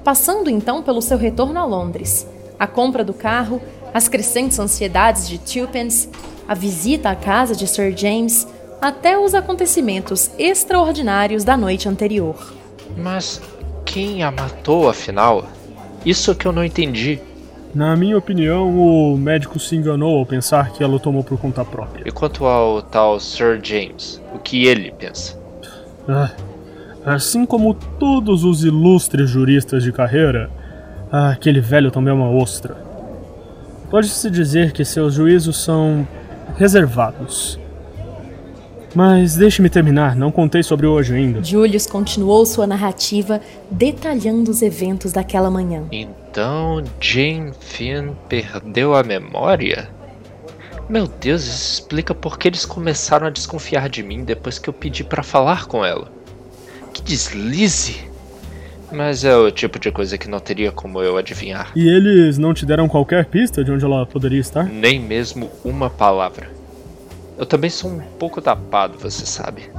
passando 0.02 0.50
então 0.50 0.82
pelo 0.82 1.02
seu 1.02 1.18
retorno 1.18 1.58
a 1.58 1.64
Londres, 1.64 2.26
a 2.58 2.66
compra 2.66 3.04
do 3.04 3.12
carro, 3.12 3.60
as 3.92 4.08
crescentes 4.08 4.58
ansiedades 4.58 5.28
de 5.28 5.38
Tupence, 5.38 6.08
a 6.48 6.54
visita 6.54 7.10
à 7.10 7.16
casa 7.16 7.54
de 7.54 7.66
Sir 7.66 7.96
James, 7.96 8.46
até 8.80 9.18
os 9.18 9.34
acontecimentos 9.34 10.30
extraordinários 10.38 11.44
da 11.44 11.56
noite 11.56 11.88
anterior. 11.88 12.52
Mas 12.96 13.40
quem 13.84 14.22
a 14.22 14.30
matou, 14.30 14.88
afinal? 14.88 15.44
Isso 16.04 16.34
que 16.34 16.46
eu 16.46 16.52
não 16.52 16.64
entendi. 16.64 17.20
Na 17.74 17.96
minha 17.96 18.16
opinião, 18.16 18.70
o 18.70 19.16
médico 19.16 19.58
se 19.58 19.74
enganou 19.74 20.18
ao 20.18 20.26
pensar 20.26 20.70
que 20.70 20.82
ela 20.82 20.94
o 20.94 21.00
tomou 21.00 21.24
por 21.24 21.38
conta 21.38 21.64
própria. 21.64 22.06
E 22.06 22.12
quanto 22.12 22.44
ao 22.44 22.80
tal 22.82 23.18
Sir 23.18 23.58
James, 23.62 24.22
o 24.32 24.38
que 24.38 24.66
ele 24.66 24.92
pensa? 24.92 25.36
Ah, 26.08 26.30
assim 27.04 27.44
como 27.44 27.74
todos 27.74 28.44
os 28.44 28.64
ilustres 28.64 29.28
juristas 29.28 29.82
de 29.82 29.90
carreira, 29.90 30.50
ah, 31.10 31.30
aquele 31.30 31.60
velho 31.60 31.90
também 31.90 32.12
é 32.12 32.14
uma 32.14 32.30
ostra. 32.30 32.76
Pode-se 33.90 34.30
dizer 34.30 34.72
que 34.72 34.84
seus 34.84 35.14
juízos 35.14 35.56
são 35.56 36.06
reservados. 36.56 37.58
Mas 38.94 39.34
deixe-me 39.34 39.68
terminar, 39.68 40.14
não 40.14 40.30
contei 40.30 40.62
sobre 40.62 40.86
hoje 40.86 41.14
ainda. 41.14 41.42
Julius 41.42 41.86
continuou 41.86 42.46
sua 42.46 42.66
narrativa, 42.66 43.40
detalhando 43.70 44.50
os 44.50 44.62
eventos 44.62 45.12
daquela 45.12 45.50
manhã. 45.50 45.84
Então 45.90 46.82
Jane 47.00 47.52
Finn 47.58 48.12
perdeu 48.28 48.94
a 48.94 49.02
memória? 49.02 49.88
Meu 50.88 51.06
Deus, 51.06 51.42
isso 51.42 51.72
explica 51.80 52.14
por 52.14 52.38
que 52.38 52.48
eles 52.48 52.64
começaram 52.64 53.26
a 53.26 53.30
desconfiar 53.30 53.88
de 53.88 54.02
mim 54.02 54.22
depois 54.22 54.58
que 54.58 54.68
eu 54.68 54.72
pedi 54.72 55.02
para 55.02 55.22
falar 55.22 55.66
com 55.66 55.84
ela. 55.84 56.12
Que 56.92 57.02
deslize! 57.02 58.12
Mas 58.92 59.24
é 59.24 59.34
o 59.34 59.50
tipo 59.50 59.78
de 59.78 59.90
coisa 59.90 60.16
que 60.16 60.28
não 60.28 60.38
teria 60.38 60.70
como 60.70 61.02
eu 61.02 61.16
adivinhar. 61.16 61.72
E 61.74 61.88
eles 61.88 62.38
não 62.38 62.54
te 62.54 62.64
deram 62.64 62.86
qualquer 62.86 63.24
pista 63.26 63.64
de 63.64 63.72
onde 63.72 63.84
ela 63.84 64.06
poderia 64.06 64.38
estar? 64.38 64.64
Nem 64.64 65.00
mesmo 65.00 65.50
uma 65.64 65.90
palavra. 65.90 66.48
Eu 67.36 67.44
também 67.44 67.68
sou 67.70 67.90
um 67.90 68.00
pouco 68.18 68.40
tapado, 68.40 68.98
você 68.98 69.26
sabe. 69.26 69.70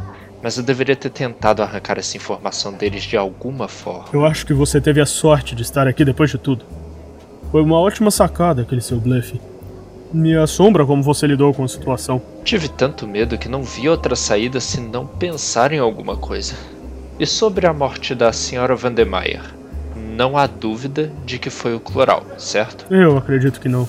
Mas 0.44 0.58
eu 0.58 0.64
deveria 0.64 0.96
ter 0.96 1.10
tentado 1.10 1.64
arrancar 1.64 1.98
essa 1.98 2.18
informação 2.18 2.74
deles 2.74 3.04
de 3.04 3.18
alguma 3.18 3.68
forma. 3.68 4.10
Eu 4.14 4.26
acho 4.26 4.46
que 4.46 4.54
você 4.54 4.82
teve 4.82 5.02
a 5.02 5.06
sorte 5.06 5.56
de 5.56 5.64
estar 5.64 5.88
aqui 5.88 6.04
depois 6.04 6.30
de 6.30 6.38
tudo. 6.38 6.66
Foi 7.52 7.62
uma 7.62 7.80
ótima 7.80 8.12
sacada 8.12 8.62
aquele 8.62 8.82
seu 8.82 9.00
blefe. 9.00 9.40
Me 10.14 10.36
assombra 10.36 10.86
como 10.86 11.02
você 11.02 11.26
lidou 11.26 11.54
com 11.54 11.64
a 11.64 11.68
situação. 11.68 12.22
Tive 12.44 12.68
tanto 12.70 13.08
medo 13.08 13.38
que 13.38 13.50
não 13.50 13.64
vi 13.64 13.90
outra 13.90 14.16
saída 14.16 14.60
se 14.60 14.80
não 14.80 15.08
pensar 15.08 15.72
em 15.72 15.80
alguma 15.80 16.16
coisa. 16.16 16.54
E 17.18 17.26
sobre 17.26 17.66
a 17.66 17.74
morte 17.74 18.14
da 18.14 18.32
senhora 18.34 18.76
Vandemeyer? 18.76 19.42
Não 19.96 20.38
há 20.38 20.48
dúvida 20.48 21.12
de 21.26 21.40
que 21.40 21.50
foi 21.50 21.74
o 21.74 21.80
cloral, 21.80 22.24
certo? 22.38 22.86
Eu 22.94 23.18
acredito 23.18 23.60
que 23.60 23.70
não. 23.70 23.88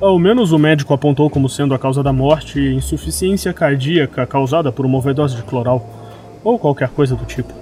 Ao 0.00 0.18
menos 0.18 0.52
o 0.52 0.58
médico 0.58 0.92
apontou 0.92 1.30
como 1.30 1.48
sendo 1.48 1.74
a 1.74 1.78
causa 1.78 2.02
da 2.02 2.12
morte 2.12 2.60
insuficiência 2.60 3.52
cardíaca 3.52 4.26
causada 4.26 4.70
por 4.70 4.84
uma 4.84 4.98
overdose 4.98 5.36
de 5.36 5.42
cloral, 5.42 5.86
ou 6.44 6.58
qualquer 6.58 6.88
coisa 6.88 7.14
do 7.14 7.24
tipo. 7.24 7.52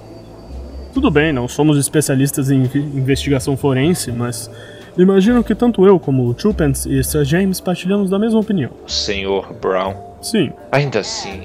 Tudo 0.93 1.11
bem, 1.11 1.31
não 1.31 1.47
somos 1.47 1.77
especialistas 1.77 2.49
em 2.49 2.63
investigação 2.95 3.55
forense, 3.55 4.11
mas 4.11 4.49
imagino 4.97 5.43
que 5.43 5.53
tanto 5.53 5.85
eu 5.85 5.99
como 5.99 6.35
Chupens 6.37 6.85
e 6.85 7.03
Sir 7.03 7.23
James 7.23 7.59
partilhamos 7.59 8.09
da 8.09 8.17
mesma 8.17 8.39
opinião. 8.39 8.71
Senhor 8.87 9.53
Brown? 9.61 9.93
Sim. 10.21 10.51
Ainda 10.71 10.99
assim, 10.99 11.43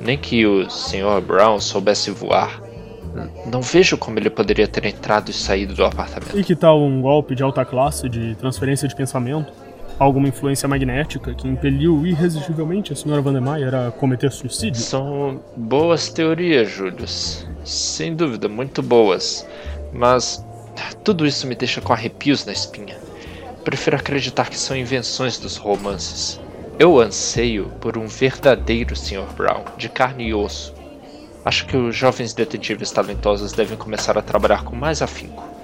nem 0.00 0.18
que 0.18 0.46
o 0.46 0.68
Sr. 0.68 1.20
Brown 1.26 1.60
soubesse 1.60 2.10
voar, 2.10 2.60
não 3.50 3.62
vejo 3.62 3.96
como 3.96 4.18
ele 4.18 4.30
poderia 4.30 4.68
ter 4.68 4.84
entrado 4.86 5.30
e 5.30 5.32
saído 5.32 5.74
do 5.74 5.84
apartamento. 5.84 6.38
E 6.38 6.44
que 6.44 6.54
tal 6.54 6.82
um 6.82 7.00
golpe 7.00 7.34
de 7.34 7.42
alta 7.42 7.64
classe 7.64 8.08
de 8.08 8.34
transferência 8.36 8.86
de 8.86 8.94
pensamento? 8.94 9.52
alguma 9.98 10.28
influência 10.28 10.68
magnética 10.68 11.34
que 11.34 11.48
impeliu 11.48 12.06
irresistivelmente 12.06 12.92
a 12.92 12.96
senhora 12.96 13.22
Vandermeyer 13.22 13.74
a 13.74 13.90
cometer 13.90 14.30
suicídio? 14.30 14.80
São 14.80 15.40
boas 15.56 16.08
teorias, 16.08 16.70
Julius. 16.70 17.46
Sem 17.64 18.14
dúvida, 18.14 18.48
muito 18.48 18.82
boas. 18.82 19.46
Mas 19.92 20.44
tudo 21.02 21.26
isso 21.26 21.46
me 21.46 21.54
deixa 21.54 21.80
com 21.80 21.92
arrepios 21.92 22.44
na 22.44 22.52
espinha. 22.52 22.96
Prefiro 23.64 23.96
acreditar 23.96 24.48
que 24.48 24.58
são 24.58 24.76
invenções 24.76 25.38
dos 25.38 25.56
romances. 25.56 26.40
Eu 26.78 27.00
anseio 27.00 27.72
por 27.80 27.96
um 27.96 28.06
verdadeiro 28.06 28.94
Sr. 28.94 29.26
Brown, 29.34 29.64
de 29.78 29.88
carne 29.88 30.28
e 30.28 30.34
osso. 30.34 30.74
Acho 31.46 31.64
que 31.66 31.76
os 31.76 31.96
jovens 31.96 32.34
detetives 32.34 32.90
talentosos 32.90 33.52
devem 33.52 33.78
começar 33.78 34.18
a 34.18 34.22
trabalhar 34.22 34.64
com 34.64 34.76
mais 34.76 35.00
afinco 35.00 35.56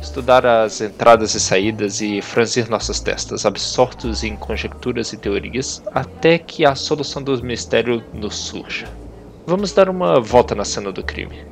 estudar 0.00 0.44
as 0.46 0.80
entradas 0.80 1.34
e 1.34 1.40
saídas 1.40 2.00
e 2.00 2.20
franzir 2.20 2.68
nossas 2.68 3.00
testas, 3.00 3.46
absortos 3.46 4.22
em 4.24 4.36
conjecturas 4.36 5.12
e 5.12 5.16
teorias, 5.16 5.82
até 5.94 6.38
que 6.38 6.64
a 6.64 6.74
solução 6.74 7.22
do 7.22 7.42
mistério 7.42 8.02
nos 8.12 8.36
surja. 8.36 8.86
Vamos 9.46 9.72
dar 9.72 9.88
uma 9.88 10.20
volta 10.20 10.54
na 10.54 10.64
cena 10.64 10.92
do 10.92 11.02
crime. 11.02 11.44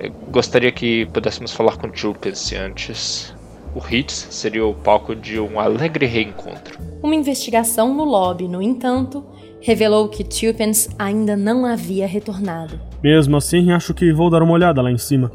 Eu 0.00 0.12
gostaria 0.30 0.72
que 0.72 1.06
pudéssemos 1.06 1.52
falar 1.52 1.76
com 1.76 1.94
Julpence 1.94 2.54
antes. 2.54 3.34
O 3.74 3.82
Hits 3.86 4.28
seria 4.30 4.66
o 4.66 4.74
palco 4.74 5.14
de 5.14 5.38
um 5.38 5.60
alegre 5.60 6.06
reencontro. 6.06 6.78
Uma 7.02 7.14
investigação 7.14 7.94
no 7.94 8.04
lobby, 8.04 8.48
no 8.48 8.62
entanto, 8.62 9.24
revelou 9.60 10.08
que 10.08 10.24
Tulpens 10.24 10.88
ainda 10.98 11.36
não 11.36 11.64
havia 11.64 12.06
retornado. 12.06 12.80
Mesmo 13.02 13.36
assim, 13.36 13.72
acho 13.72 13.94
que 13.94 14.12
vou 14.12 14.30
dar 14.30 14.42
uma 14.42 14.52
olhada 14.52 14.82
lá 14.82 14.90
em 14.90 14.98
cima. 14.98 15.30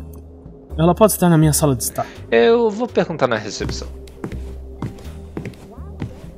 Ela 0.77 0.95
pode 0.95 1.11
estar 1.13 1.29
na 1.29 1.37
minha 1.37 1.53
sala 1.53 1.75
de 1.75 1.83
estar. 1.83 2.05
Eu 2.31 2.69
vou 2.69 2.87
perguntar 2.87 3.27
na 3.27 3.37
recepção. 3.37 3.87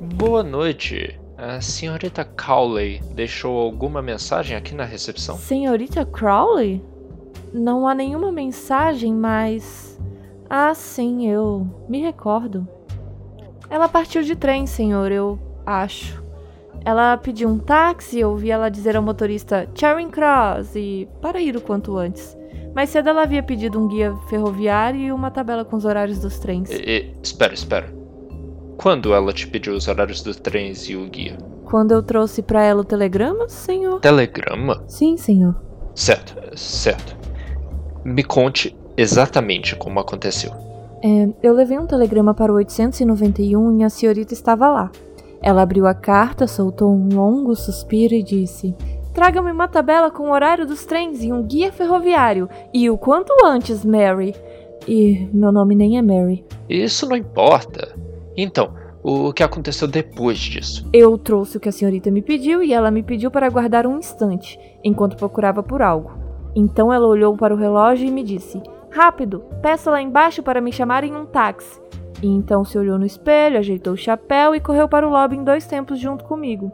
Boa 0.00 0.42
noite. 0.42 1.18
A 1.38 1.60
senhorita 1.60 2.24
Cowley 2.24 3.02
deixou 3.14 3.58
alguma 3.58 4.00
mensagem 4.00 4.56
aqui 4.56 4.74
na 4.74 4.84
recepção? 4.84 5.36
Senhorita 5.36 6.04
Crowley? 6.04 6.82
Não 7.52 7.86
há 7.86 7.94
nenhuma 7.94 8.32
mensagem, 8.32 9.12
mas. 9.14 9.98
Ah, 10.48 10.74
sim, 10.74 11.28
eu 11.28 11.66
me 11.88 12.00
recordo. 12.00 12.66
Ela 13.68 13.88
partiu 13.88 14.22
de 14.22 14.34
trem, 14.36 14.66
senhor, 14.66 15.12
eu 15.12 15.38
acho. 15.66 16.22
Ela 16.86 17.16
pediu 17.16 17.48
um 17.48 17.58
táxi, 17.58 18.20
eu 18.20 18.30
ouvi 18.30 18.48
ela 18.48 18.68
dizer 18.68 18.96
ao 18.96 19.02
motorista 19.02 19.68
Charing 19.74 20.08
Cross 20.08 20.76
e 20.76 21.08
para 21.20 21.40
ir 21.40 21.56
o 21.56 21.60
quanto 21.60 21.96
antes. 21.96 22.38
Mais 22.76 22.90
cedo 22.90 23.08
ela 23.08 23.24
havia 23.24 23.42
pedido 23.42 23.76
um 23.76 23.88
guia 23.88 24.14
ferroviário 24.28 25.00
e 25.00 25.10
uma 25.10 25.28
tabela 25.28 25.64
com 25.64 25.74
os 25.74 25.84
horários 25.84 26.20
dos 26.20 26.38
trens. 26.38 26.70
E, 26.70 26.76
e, 26.76 27.12
espera, 27.20 27.52
espera. 27.52 27.92
Quando 28.76 29.12
ela 29.12 29.32
te 29.32 29.48
pediu 29.48 29.74
os 29.74 29.88
horários 29.88 30.22
dos 30.22 30.36
trens 30.36 30.88
e 30.88 30.94
o 30.94 31.08
guia? 31.08 31.36
Quando 31.64 31.90
eu 31.90 32.04
trouxe 32.04 32.40
para 32.40 32.62
ela 32.62 32.82
o 32.82 32.84
telegrama, 32.84 33.48
senhor. 33.48 33.98
Telegrama? 33.98 34.84
Sim, 34.86 35.16
senhor. 35.16 35.60
Certo, 35.92 36.56
certo. 36.56 37.16
Me 38.04 38.22
conte 38.22 38.76
exatamente 38.96 39.74
como 39.74 39.98
aconteceu. 39.98 40.52
É, 41.02 41.28
eu 41.42 41.52
levei 41.52 41.80
um 41.80 41.86
telegrama 41.86 42.32
para 42.32 42.52
o 42.52 42.54
891 42.54 43.80
e 43.80 43.82
a 43.82 43.90
senhorita 43.90 44.32
estava 44.32 44.68
lá. 44.68 44.92
Ela 45.46 45.62
abriu 45.62 45.86
a 45.86 45.94
carta, 45.94 46.48
soltou 46.48 46.92
um 46.92 47.08
longo 47.14 47.54
suspiro 47.54 48.12
e 48.12 48.20
disse: 48.20 48.74
Traga-me 49.14 49.52
uma 49.52 49.68
tabela 49.68 50.10
com 50.10 50.24
o 50.24 50.32
horário 50.32 50.66
dos 50.66 50.84
trens 50.84 51.22
e 51.22 51.32
um 51.32 51.40
guia 51.40 51.70
ferroviário. 51.70 52.48
E 52.74 52.90
o 52.90 52.98
quanto 52.98 53.32
antes, 53.44 53.84
Mary. 53.84 54.34
E 54.88 55.28
meu 55.32 55.52
nome 55.52 55.76
nem 55.76 55.98
é 55.98 56.02
Mary. 56.02 56.44
Isso 56.68 57.08
não 57.08 57.14
importa. 57.14 57.96
Então, 58.36 58.74
o 59.04 59.32
que 59.32 59.44
aconteceu 59.44 59.86
depois 59.86 60.36
disso? 60.36 60.84
Eu 60.92 61.16
trouxe 61.16 61.58
o 61.58 61.60
que 61.60 61.68
a 61.68 61.72
senhorita 61.72 62.10
me 62.10 62.22
pediu 62.22 62.60
e 62.60 62.72
ela 62.72 62.90
me 62.90 63.04
pediu 63.04 63.30
para 63.30 63.46
aguardar 63.46 63.86
um 63.86 63.98
instante, 63.98 64.58
enquanto 64.82 65.16
procurava 65.16 65.62
por 65.62 65.80
algo. 65.80 66.10
Então 66.56 66.92
ela 66.92 67.06
olhou 67.06 67.36
para 67.36 67.54
o 67.54 67.56
relógio 67.56 68.08
e 68.08 68.10
me 68.10 68.24
disse: 68.24 68.60
Rápido, 68.90 69.44
peça 69.62 69.92
lá 69.92 70.02
embaixo 70.02 70.42
para 70.42 70.60
me 70.60 70.72
chamarem 70.72 71.14
um 71.14 71.24
táxi. 71.24 71.80
E 72.22 72.26
então 72.26 72.64
se 72.64 72.78
olhou 72.78 72.98
no 72.98 73.06
espelho, 73.06 73.58
ajeitou 73.58 73.92
o 73.92 73.96
chapéu 73.96 74.54
e 74.54 74.60
correu 74.60 74.88
para 74.88 75.06
o 75.06 75.10
lobby 75.10 75.36
em 75.36 75.44
dois 75.44 75.66
tempos 75.66 75.98
junto 75.98 76.24
comigo. 76.24 76.72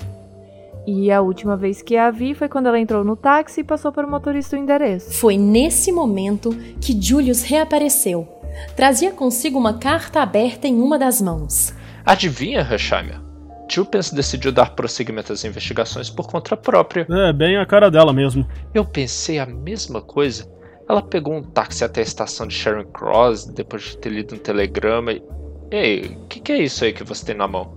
E 0.86 1.12
a 1.12 1.20
última 1.20 1.56
vez 1.56 1.80
que 1.80 1.96
a 1.96 2.10
vi 2.10 2.34
foi 2.34 2.48
quando 2.48 2.66
ela 2.66 2.78
entrou 2.78 3.04
no 3.04 3.16
táxi 3.16 3.60
e 3.60 3.64
passou 3.64 3.92
para 3.92 4.06
o 4.06 4.10
motorista 4.10 4.56
o 4.56 4.58
endereço. 4.58 5.12
Foi 5.12 5.36
nesse 5.36 5.92
momento 5.92 6.50
que 6.80 7.00
Julius 7.00 7.42
reapareceu. 7.42 8.26
Trazia 8.74 9.12
consigo 9.12 9.58
uma 9.58 9.78
carta 9.78 10.20
aberta 10.20 10.66
em 10.66 10.80
uma 10.80 10.98
das 10.98 11.20
mãos. 11.20 11.72
Adivinha, 12.04 12.60
Hersheimer? 12.60 13.20
Chupens 13.68 14.10
decidiu 14.10 14.52
dar 14.52 14.74
prosseguimento 14.74 15.32
às 15.32 15.44
investigações 15.44 16.10
por 16.10 16.26
conta 16.26 16.56
própria. 16.56 17.06
É, 17.08 17.32
bem 17.32 17.56
a 17.56 17.64
cara 17.64 17.90
dela 17.90 18.12
mesmo. 18.12 18.46
Eu 18.74 18.84
pensei 18.84 19.38
a 19.38 19.46
mesma 19.46 20.02
coisa. 20.02 20.46
Ela 20.92 21.00
pegou 21.00 21.32
um 21.32 21.42
táxi 21.42 21.82
até 21.84 22.00
a 22.00 22.04
estação 22.04 22.46
de 22.46 22.54
Sharon 22.54 22.84
Cross 22.84 23.46
depois 23.46 23.82
de 23.82 23.96
ter 23.96 24.10
lido 24.10 24.34
um 24.34 24.38
telegrama 24.38 25.12
e. 25.12 25.22
Ei, 25.70 26.18
o 26.22 26.26
que, 26.26 26.38
que 26.38 26.52
é 26.52 26.58
isso 26.62 26.84
aí 26.84 26.92
que 26.92 27.02
você 27.02 27.24
tem 27.24 27.34
na 27.34 27.48
mão? 27.48 27.72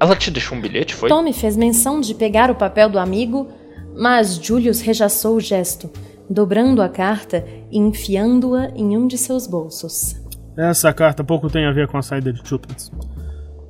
Ela 0.00 0.16
te 0.16 0.30
deixou 0.30 0.56
um 0.56 0.60
bilhete, 0.62 0.94
foi? 0.94 1.10
Tommy 1.10 1.34
fez 1.34 1.58
menção 1.58 2.00
de 2.00 2.14
pegar 2.14 2.50
o 2.50 2.54
papel 2.54 2.88
do 2.88 2.98
amigo, 2.98 3.48
mas 3.94 4.36
Julius 4.36 4.80
rechaçou 4.80 5.36
o 5.36 5.40
gesto, 5.40 5.90
dobrando 6.30 6.80
a 6.80 6.88
carta 6.88 7.44
e 7.70 7.78
enfiando-a 7.78 8.70
em 8.74 8.96
um 8.96 9.06
de 9.06 9.18
seus 9.18 9.46
bolsos. 9.46 10.16
Essa 10.56 10.94
carta 10.94 11.22
pouco 11.22 11.50
tem 11.50 11.66
a 11.66 11.72
ver 11.72 11.86
com 11.86 11.98
a 11.98 12.02
saída 12.02 12.32
de 12.32 12.48
Chupins. 12.48 12.90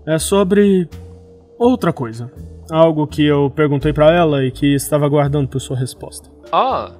É 0.06 0.20
sobre 0.20 0.88
outra 1.58 1.92
coisa. 1.92 2.30
Algo 2.70 3.08
que 3.08 3.26
eu 3.26 3.50
perguntei 3.50 3.92
para 3.92 4.14
ela 4.14 4.44
e 4.44 4.52
que 4.52 4.72
estava 4.72 5.04
aguardando 5.04 5.48
por 5.48 5.60
sua 5.60 5.76
resposta. 5.76 6.30
Ah, 6.52 6.92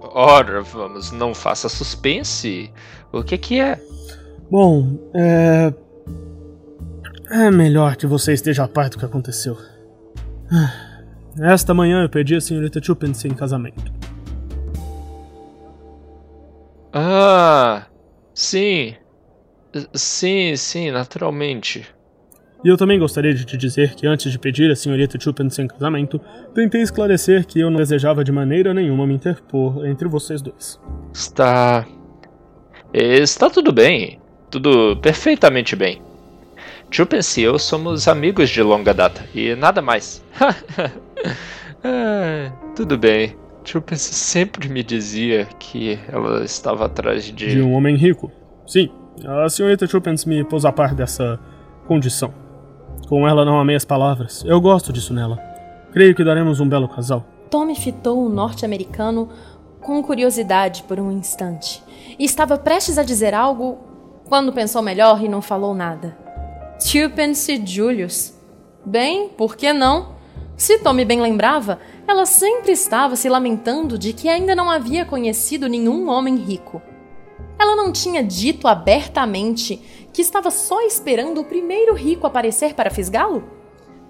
ora, 0.00 0.62
vamos, 0.62 1.12
não 1.12 1.34
faça 1.34 1.68
suspense. 1.68 2.72
O 3.12 3.22
que 3.22 3.36
que 3.38 3.60
é? 3.60 3.80
Bom, 4.50 4.98
é. 5.14 5.72
É 7.30 7.50
melhor 7.50 7.94
que 7.94 8.06
você 8.06 8.32
esteja 8.32 8.64
a 8.64 8.68
par 8.68 8.88
do 8.88 8.98
que 8.98 9.04
aconteceu. 9.04 9.56
Esta 11.40 11.72
manhã 11.72 12.02
eu 12.02 12.08
pedi 12.08 12.34
a 12.34 12.40
senhorita 12.40 12.82
Chupin 12.82 13.12
em 13.24 13.34
casamento. 13.34 13.92
Ah, 16.92 17.86
sim. 18.34 18.96
Sim, 19.94 20.56
sim, 20.56 20.90
naturalmente. 20.90 21.86
E 22.62 22.68
eu 22.68 22.76
também 22.76 22.98
gostaria 22.98 23.32
de 23.32 23.44
te 23.44 23.56
dizer 23.56 23.94
que 23.94 24.06
antes 24.06 24.30
de 24.30 24.38
pedir 24.38 24.70
a 24.70 24.76
senhorita 24.76 25.18
Chupin 25.18 25.48
em 25.58 25.66
casamento, 25.66 26.20
tentei 26.54 26.82
esclarecer 26.82 27.46
que 27.46 27.58
eu 27.58 27.70
não 27.70 27.78
desejava 27.78 28.22
de 28.22 28.30
maneira 28.30 28.74
nenhuma 28.74 29.06
me 29.06 29.14
interpor 29.14 29.86
entre 29.86 30.06
vocês 30.08 30.42
dois. 30.42 30.78
Está. 31.12 31.86
Está 32.92 33.48
tudo 33.48 33.72
bem. 33.72 34.20
Tudo 34.50 34.96
perfeitamente 35.00 35.74
bem. 35.74 36.02
Chupin 36.90 37.20
e 37.38 37.42
eu 37.42 37.58
somos 37.58 38.08
amigos 38.08 38.50
de 38.50 38.62
longa 38.62 38.92
data 38.92 39.24
e 39.34 39.54
nada 39.54 39.80
mais. 39.80 40.22
ah, 41.82 42.52
tudo 42.76 42.98
bem. 42.98 43.36
Chupin 43.64 43.96
sempre 43.96 44.68
me 44.68 44.82
dizia 44.82 45.46
que 45.58 45.98
ela 46.08 46.44
estava 46.44 46.86
atrás 46.86 47.24
de. 47.24 47.32
De 47.32 47.62
um 47.62 47.72
homem 47.72 47.96
rico. 47.96 48.30
Sim, 48.66 48.90
a 49.24 49.48
senhorita 49.48 49.86
Chupins 49.86 50.24
me 50.24 50.44
pôs 50.44 50.64
a 50.64 50.72
par 50.72 50.94
dessa 50.94 51.38
condição. 51.86 52.49
Com 53.08 53.26
ela 53.26 53.44
não 53.44 53.58
amei 53.58 53.76
as 53.76 53.84
palavras. 53.84 54.44
Eu 54.46 54.60
gosto 54.60 54.92
disso 54.92 55.12
nela. 55.12 55.38
Creio 55.92 56.14
que 56.14 56.24
daremos 56.24 56.60
um 56.60 56.68
belo 56.68 56.88
casal. 56.88 57.24
Tommy 57.50 57.74
fitou 57.74 58.24
o 58.24 58.28
norte-americano 58.28 59.28
com 59.80 60.02
curiosidade 60.02 60.84
por 60.84 61.00
um 61.00 61.10
instante 61.10 61.82
e 62.18 62.24
estava 62.24 62.56
prestes 62.56 62.98
a 62.98 63.02
dizer 63.02 63.34
algo 63.34 63.78
quando 64.28 64.52
pensou 64.52 64.82
melhor 64.82 65.22
e 65.24 65.28
não 65.28 65.42
falou 65.42 65.74
nada. 65.74 66.16
Tupence 66.78 67.60
Julius. 67.66 68.32
Bem, 68.86 69.28
por 69.28 69.56
que 69.56 69.72
não? 69.72 70.14
Se 70.56 70.78
Tommy 70.78 71.04
bem 71.04 71.20
lembrava, 71.20 71.80
ela 72.06 72.26
sempre 72.26 72.72
estava 72.72 73.16
se 73.16 73.28
lamentando 73.28 73.98
de 73.98 74.12
que 74.12 74.28
ainda 74.28 74.54
não 74.54 74.70
havia 74.70 75.04
conhecido 75.04 75.68
nenhum 75.68 76.08
homem 76.08 76.36
rico. 76.36 76.80
Ela 77.58 77.74
não 77.74 77.92
tinha 77.92 78.22
dito 78.22 78.68
abertamente 78.68 79.99
que 80.12 80.22
estava 80.22 80.50
só 80.50 80.80
esperando 80.82 81.40
o 81.40 81.44
primeiro 81.44 81.94
rico 81.94 82.26
aparecer 82.26 82.74
para 82.74 82.90
fisgá-lo? 82.90 83.44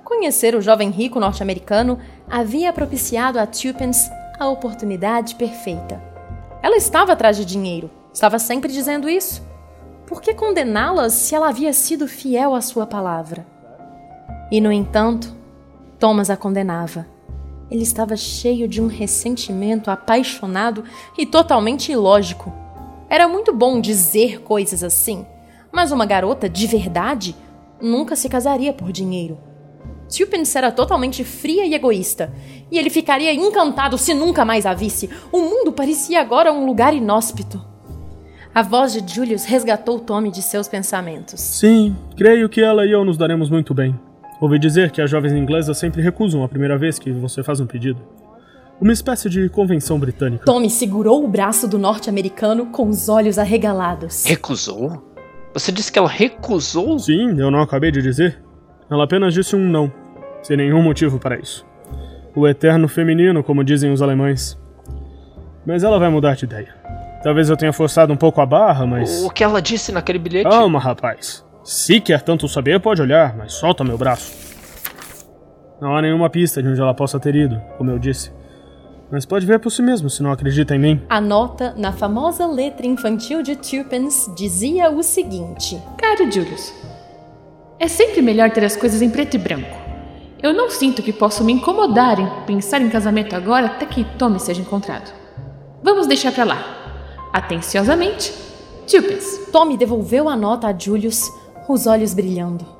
Conhecer 0.04 0.54
o 0.54 0.60
jovem 0.60 0.90
rico 0.90 1.20
norte-americano 1.20 1.98
havia 2.28 2.72
propiciado 2.72 3.38
a 3.38 3.46
Tupence 3.46 4.10
a 4.38 4.48
oportunidade 4.48 5.34
perfeita. 5.34 6.02
Ela 6.62 6.76
estava 6.76 7.12
atrás 7.12 7.36
de 7.36 7.44
dinheiro, 7.44 7.90
estava 8.12 8.38
sempre 8.38 8.72
dizendo 8.72 9.08
isso. 9.08 9.42
Por 10.06 10.20
que 10.20 10.34
condená-la 10.34 11.08
se 11.10 11.34
ela 11.34 11.48
havia 11.48 11.72
sido 11.72 12.08
fiel 12.08 12.54
à 12.54 12.60
sua 12.60 12.86
palavra? 12.86 13.46
E, 14.50 14.60
no 14.60 14.72
entanto, 14.72 15.36
Thomas 15.98 16.30
a 16.30 16.36
condenava. 16.36 17.06
Ele 17.70 17.82
estava 17.82 18.16
cheio 18.16 18.66
de 18.66 18.82
um 18.82 18.88
ressentimento 18.88 19.90
apaixonado 19.90 20.82
e 21.16 21.24
totalmente 21.24 21.92
ilógico. 21.92 22.52
Era 23.08 23.28
muito 23.28 23.54
bom 23.54 23.80
dizer 23.80 24.40
coisas 24.40 24.82
assim, 24.82 25.24
mas 25.72 25.92
uma 25.92 26.06
garota 26.06 26.48
de 26.48 26.66
verdade 26.66 27.34
nunca 27.80 28.16
se 28.16 28.28
casaria 28.28 28.72
por 28.72 28.92
dinheiro. 28.92 29.38
Tupence 30.08 30.58
era 30.58 30.72
totalmente 30.72 31.22
fria 31.22 31.64
e 31.64 31.74
egoísta, 31.74 32.32
e 32.70 32.78
ele 32.78 32.90
ficaria 32.90 33.32
encantado 33.32 33.96
se 33.96 34.12
nunca 34.12 34.44
mais 34.44 34.66
a 34.66 34.74
visse. 34.74 35.08
O 35.30 35.40
mundo 35.40 35.72
parecia 35.72 36.20
agora 36.20 36.52
um 36.52 36.66
lugar 36.66 36.92
inóspito. 36.92 37.64
A 38.52 38.62
voz 38.62 38.92
de 38.92 39.14
Julius 39.14 39.44
resgatou 39.44 40.00
Tommy 40.00 40.30
de 40.30 40.42
seus 40.42 40.66
pensamentos. 40.66 41.40
Sim, 41.40 41.96
creio 42.16 42.48
que 42.48 42.60
ela 42.60 42.84
e 42.84 42.90
eu 42.90 43.04
nos 43.04 43.16
daremos 43.16 43.48
muito 43.48 43.72
bem. 43.72 43.98
Ouvi 44.40 44.58
dizer 44.58 44.90
que 44.90 45.00
as 45.00 45.08
jovens 45.08 45.32
inglesas 45.32 45.78
sempre 45.78 46.02
recusam 46.02 46.42
a 46.42 46.48
primeira 46.48 46.76
vez 46.76 46.98
que 46.98 47.12
você 47.12 47.44
faz 47.44 47.60
um 47.60 47.66
pedido. 47.66 48.00
Uma 48.80 48.92
espécie 48.92 49.28
de 49.28 49.48
convenção 49.50 50.00
britânica. 50.00 50.44
Tommy 50.44 50.70
segurou 50.70 51.22
o 51.22 51.28
braço 51.28 51.68
do 51.68 51.78
norte-americano 51.78 52.66
com 52.66 52.88
os 52.88 53.08
olhos 53.10 53.38
arregalados. 53.38 54.24
Recusou? 54.24 55.09
Você 55.52 55.72
disse 55.72 55.90
que 55.90 55.98
ela 55.98 56.08
recusou? 56.08 56.98
Sim, 56.98 57.38
eu 57.40 57.50
não 57.50 57.60
acabei 57.60 57.90
de 57.90 58.00
dizer. 58.00 58.40
Ela 58.90 59.04
apenas 59.04 59.34
disse 59.34 59.54
um 59.56 59.68
não, 59.68 59.92
sem 60.42 60.56
nenhum 60.56 60.82
motivo 60.82 61.18
para 61.18 61.38
isso. 61.38 61.66
O 62.34 62.46
eterno 62.46 62.88
feminino, 62.88 63.42
como 63.42 63.64
dizem 63.64 63.92
os 63.92 64.02
alemães. 64.02 64.58
Mas 65.66 65.82
ela 65.82 65.98
vai 65.98 66.08
mudar 66.08 66.36
de 66.36 66.44
ideia. 66.44 66.74
Talvez 67.22 67.50
eu 67.50 67.56
tenha 67.56 67.72
forçado 67.72 68.12
um 68.12 68.16
pouco 68.16 68.40
a 68.40 68.46
barra, 68.46 68.86
mas. 68.86 69.24
O 69.24 69.30
que 69.30 69.44
ela 69.44 69.60
disse 69.60 69.92
naquele 69.92 70.18
bilhete? 70.18 70.48
Calma, 70.48 70.78
rapaz. 70.78 71.44
Se 71.62 72.00
quer 72.00 72.22
tanto 72.22 72.48
saber, 72.48 72.80
pode 72.80 73.02
olhar, 73.02 73.36
mas 73.36 73.52
solta 73.52 73.84
meu 73.84 73.98
braço. 73.98 74.32
Não 75.80 75.96
há 75.96 76.02
nenhuma 76.02 76.30
pista 76.30 76.62
de 76.62 76.68
onde 76.68 76.80
ela 76.80 76.94
possa 76.94 77.18
ter 77.18 77.34
ido, 77.34 77.60
como 77.76 77.90
eu 77.90 77.98
disse. 77.98 78.32
Mas 79.10 79.26
pode 79.26 79.44
ver 79.44 79.58
por 79.58 79.70
si 79.70 79.82
mesmo 79.82 80.08
se 80.08 80.22
não 80.22 80.30
acredita 80.30 80.74
em 80.74 80.78
mim. 80.78 81.02
A 81.08 81.20
nota 81.20 81.74
na 81.76 81.92
famosa 81.92 82.46
letra 82.46 82.86
infantil 82.86 83.42
de 83.42 83.56
Turpins 83.56 84.30
dizia 84.36 84.90
o 84.90 85.02
seguinte: 85.02 85.80
Caro 85.98 86.30
Julius, 86.30 86.72
é 87.78 87.88
sempre 87.88 88.22
melhor 88.22 88.50
ter 88.50 88.64
as 88.64 88.76
coisas 88.76 89.02
em 89.02 89.10
preto 89.10 89.34
e 89.34 89.38
branco. 89.38 89.76
Eu 90.42 90.54
não 90.54 90.70
sinto 90.70 91.02
que 91.02 91.12
posso 91.12 91.44
me 91.44 91.52
incomodar 91.52 92.18
em 92.18 92.46
pensar 92.46 92.80
em 92.80 92.88
casamento 92.88 93.34
agora 93.34 93.66
até 93.66 93.84
que 93.84 94.04
Tommy 94.16 94.38
seja 94.38 94.62
encontrado. 94.62 95.12
Vamos 95.82 96.06
deixar 96.06 96.32
pra 96.32 96.44
lá. 96.44 96.64
Atenciosamente, 97.32 98.32
Turpins. 98.90 99.48
Tommy 99.52 99.76
devolveu 99.76 100.28
a 100.28 100.36
nota 100.36 100.68
a 100.68 100.78
Julius, 100.78 101.30
os 101.68 101.86
olhos 101.86 102.14
brilhando. 102.14 102.79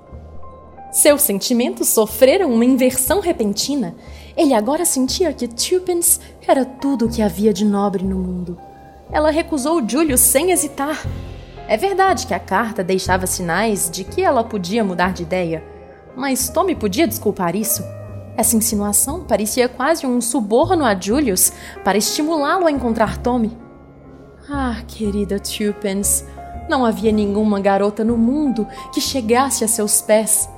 Seus 0.90 1.22
sentimentos 1.22 1.88
sofreram 1.88 2.53
uma 2.53 2.64
inversão 2.64 3.20
repentina 3.20 3.94
ele 4.37 4.55
agora 4.55 4.85
sentia 4.85 5.33
que 5.35 5.46
Tupence 5.46 6.18
era 6.48 6.64
tudo 6.64 7.05
o 7.05 7.11
que 7.11 7.20
havia 7.20 7.53
de 7.53 7.64
nobre 7.64 8.05
no 8.05 8.16
mundo. 8.16 8.59
Ela 9.12 9.31
recusou 9.31 9.87
Júlio 9.87 10.16
sem 10.16 10.50
hesitar. 10.50 10.98
É 11.68 11.76
verdade 11.76 12.26
que 12.26 12.35
a 12.35 12.38
carta 12.38 12.83
deixava 12.83 13.26
sinais 13.26 13.90
de 13.90 14.03
que 14.03 14.22
ela 14.22 14.42
podia 14.42 14.83
mudar 14.83 15.12
de 15.12 15.24
ideia, 15.24 15.62
mas 16.16 16.48
Tommy 16.48 16.74
podia 16.74 17.07
desculpar 17.07 17.55
isso. 17.55 17.85
Essa 18.37 18.57
insinuação 18.57 19.24
parecia 19.24 19.68
quase 19.68 20.07
um 20.07 20.20
suborno 20.20 20.85
a 20.87 20.98
Julius 20.98 21.53
para 21.85 21.98
estimulá-lo 21.98 22.66
a 22.66 22.70
encontrar 22.70 23.18
Tommy. 23.18 23.57
Ah, 24.48 24.81
querida 24.88 25.38
Tupence, 25.38 26.24
não 26.68 26.85
havia 26.85 27.12
nenhuma 27.12 27.61
garota 27.61 28.03
no 28.03 28.16
mundo 28.16 28.66
que 28.92 29.00
chegasse 29.00 29.64
a 29.64 29.68
seus 29.68 30.00
pés. 30.00 30.48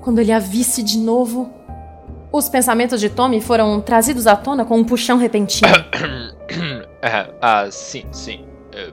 Quando 0.00 0.18
ele 0.18 0.32
a 0.32 0.38
visse 0.38 0.82
de 0.82 0.98
novo, 0.98 1.52
os 2.32 2.48
pensamentos 2.48 3.00
de 3.00 3.10
Tommy 3.10 3.40
foram 3.40 3.80
trazidos 3.80 4.26
à 4.26 4.36
tona 4.36 4.64
com 4.64 4.78
um 4.78 4.84
puxão 4.84 5.18
repentino. 5.18 5.70
É, 7.02 7.32
ah, 7.40 7.66
sim, 7.70 8.04
sim. 8.12 8.44
É, 8.74 8.92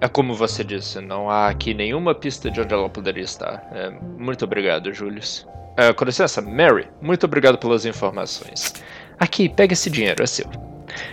é, 0.00 0.08
como 0.08 0.34
você 0.34 0.64
disse, 0.64 1.00
não 1.00 1.30
há 1.30 1.48
aqui 1.48 1.72
nenhuma 1.72 2.12
pista 2.12 2.50
de 2.50 2.60
onde 2.60 2.74
ela 2.74 2.88
poderia 2.88 3.22
estar. 3.22 3.64
É, 3.72 3.90
muito 4.18 4.44
obrigado, 4.44 4.92
Julius. 4.92 5.46
É, 5.76 5.92
com 5.92 6.04
licença, 6.04 6.42
Mary, 6.42 6.88
muito 7.00 7.24
obrigado 7.26 7.56
pelas 7.58 7.86
informações. 7.86 8.74
Aqui, 9.20 9.48
pega 9.48 9.72
esse 9.72 9.88
dinheiro, 9.88 10.20
é 10.20 10.26
seu. 10.26 10.46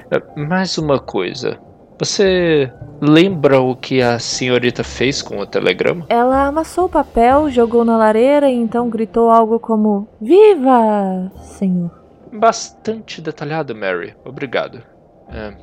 É, 0.09 0.39
mais 0.39 0.79
uma 0.79 0.99
coisa. 0.99 1.59
Você 1.97 2.69
lembra 3.01 3.61
o 3.61 3.73
que 3.73 4.01
a 4.01 4.19
senhorita 4.19 4.83
fez 4.83 5.21
com 5.21 5.37
o 5.37 5.45
telegrama? 5.45 6.05
Ela 6.09 6.47
amassou 6.47 6.85
o 6.85 6.89
papel, 6.89 7.49
jogou 7.49 7.85
na 7.85 7.97
lareira 7.97 8.49
e 8.49 8.55
então 8.55 8.89
gritou 8.89 9.31
algo 9.31 9.59
como: 9.59 10.05
Viva, 10.19 11.31
senhor! 11.41 11.91
Bastante 12.33 13.21
detalhado, 13.21 13.73
Mary. 13.73 14.13
Obrigado. 14.25 14.83
É, 15.29 15.53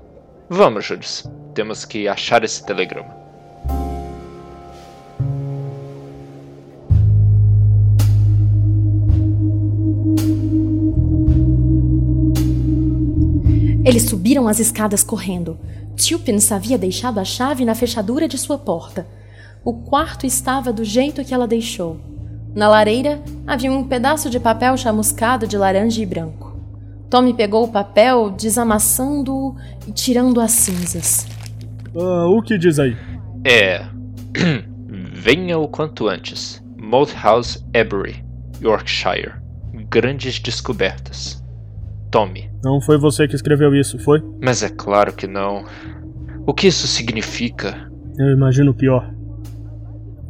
vamos, 0.49 0.87
Jules. 0.87 1.31
Temos 1.53 1.85
que 1.85 2.09
achar 2.09 2.43
esse 2.43 2.65
telegrama. 2.65 3.21
Eles 13.85 14.05
subiram 14.05 14.49
as 14.49 14.61
escadas 14.61 15.03
correndo. 15.03 15.59
Tupins 15.97 16.51
havia 16.51 16.79
deixado 16.79 17.19
a 17.19 17.25
chave 17.25 17.65
na 17.65 17.75
fechadura 17.75 18.27
de 18.27 18.39
sua 18.39 18.59
porta. 18.59 19.07
O 19.65 19.75
quarto 19.75 20.27
estava 20.27 20.73
do 20.73 20.85
jeito 20.85 21.25
que 21.25 21.33
ela 21.33 21.47
deixou. 21.47 22.01
Na 22.55 22.69
lareira 22.69 23.23
havia 23.47 23.71
um 23.71 23.85
pedaço 23.85 24.29
de 24.29 24.41
papel 24.41 24.77
chamuscado 24.77 25.47
de 25.47 25.57
laranja 25.57 26.03
e 26.03 26.07
branco. 26.07 26.53
Tommy 27.09 27.35
pegou 27.35 27.65
o 27.65 27.69
papel, 27.69 28.31
desamassando-o 28.31 29.55
e 29.87 29.93
tirando 29.93 30.41
as 30.41 30.53
cinzas. 30.53 31.27
Uh, 31.95 32.37
o 32.37 32.43
que 32.43 32.57
diz 32.57 32.79
aí? 32.79 32.97
É. 33.45 33.87
Venha 34.89 35.59
o 35.59 35.69
quanto 35.69 36.09
antes. 36.09 36.63
Moat 36.77 37.15
House, 37.15 37.63
Ebury, 37.75 38.25
Yorkshire. 38.61 39.35
grandes 39.91 40.39
descobertas. 40.39 41.42
Tome. 42.13 42.51
Não 42.63 42.79
foi 42.79 42.99
você 42.99 43.27
que 43.27 43.35
escreveu 43.35 43.75
isso, 43.75 43.99
foi? 43.99 44.23
Mas 44.39 44.63
é 44.63 44.69
claro 44.69 45.15
que 45.15 45.27
não. 45.27 45.65
O 46.47 46.53
que 46.53 46.67
isso 46.67 46.87
significa? 46.87 47.91
Eu 48.19 48.33
imagino 48.37 48.73
o 48.73 48.75
pior. 48.75 49.11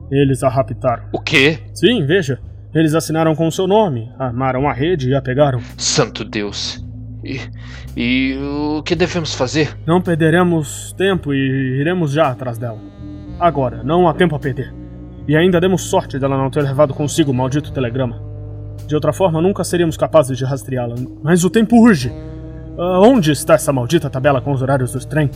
Eles 0.09 0.45
a 0.45 0.49
raptaram. 0.49 1.09
O 1.13 1.19
quê? 1.19 1.59
Sim, 1.75 2.07
veja. 2.07 2.39
Eles 2.73 2.95
assinaram 2.95 3.35
com 3.35 3.49
o 3.49 3.53
seu 3.53 3.67
nome, 3.67 4.09
armaram 4.17 4.69
a 4.69 4.73
rede 4.73 5.11
e 5.11 5.15
a 5.15 5.21
pegaram. 5.21 5.61
Santo 5.77 6.25
Deus. 6.25 6.87
E, 7.25 7.41
e 7.97 8.39
o 8.41 8.83
que 8.85 8.95
devemos 8.95 9.35
fazer? 9.35 9.77
Não 9.85 10.01
perderemos 10.01 10.93
tempo 10.93 11.35
e 11.35 11.81
iremos 11.81 12.13
já 12.13 12.29
atrás 12.29 12.59
dela. 12.59 12.79
Agora, 13.41 13.83
não 13.83 14.09
há 14.09 14.15
tempo 14.15 14.37
a 14.37 14.39
perder. 14.39 14.73
E 15.27 15.37
ainda 15.37 15.61
demos 15.61 15.83
sorte 15.83 16.17
dela 16.17 16.39
não 16.39 16.49
ter 16.49 16.63
levado 16.63 16.95
consigo 16.95 17.33
o 17.33 17.35
maldito 17.35 17.73
telegrama. 17.73 18.32
De 18.87 18.95
outra 18.95 19.13
forma, 19.13 19.41
nunca 19.41 19.65
seríamos 19.65 19.97
capazes 19.97 20.37
de 20.37 20.45
rastreá-la. 20.45 20.97
Mas 21.23 21.45
o 21.45 21.51
tempo 21.51 21.77
urge. 21.77 22.09
Uh, 22.09 23.01
onde 23.03 23.33
está 23.33 23.55
essa 23.55 23.73
maldita 23.73 24.09
tabela 24.09 24.41
com 24.41 24.53
os 24.53 24.63
horários 24.63 24.93
do 24.93 25.05
trem? 25.05 25.31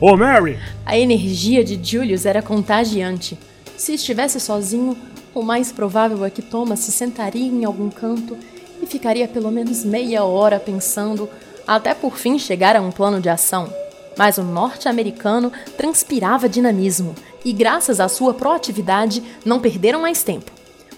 Oh, 0.00 0.16
Mary! 0.16 0.58
A 0.84 0.98
energia 0.98 1.64
de 1.64 1.78
Julius 1.82 2.26
era 2.26 2.42
contagiante. 2.42 3.38
Se 3.76 3.94
estivesse 3.94 4.38
sozinho, 4.38 4.96
o 5.34 5.42
mais 5.42 5.72
provável 5.72 6.24
é 6.24 6.30
que 6.30 6.42
Thomas 6.42 6.80
se 6.80 6.92
sentaria 6.92 7.46
em 7.46 7.64
algum 7.64 7.88
canto 7.88 8.36
e 8.82 8.86
ficaria 8.86 9.26
pelo 9.26 9.50
menos 9.50 9.84
meia 9.84 10.24
hora 10.24 10.60
pensando, 10.60 11.28
até 11.66 11.94
por 11.94 12.18
fim 12.18 12.38
chegar 12.38 12.76
a 12.76 12.82
um 12.82 12.90
plano 12.90 13.20
de 13.20 13.28
ação. 13.28 13.72
Mas 14.18 14.36
o 14.36 14.42
norte-americano 14.42 15.50
transpirava 15.76 16.48
dinamismo 16.48 17.14
e, 17.44 17.52
graças 17.52 18.00
à 18.00 18.08
sua 18.08 18.34
proatividade, 18.34 19.22
não 19.44 19.60
perderam 19.60 20.02
mais 20.02 20.22
tempo. 20.22 20.52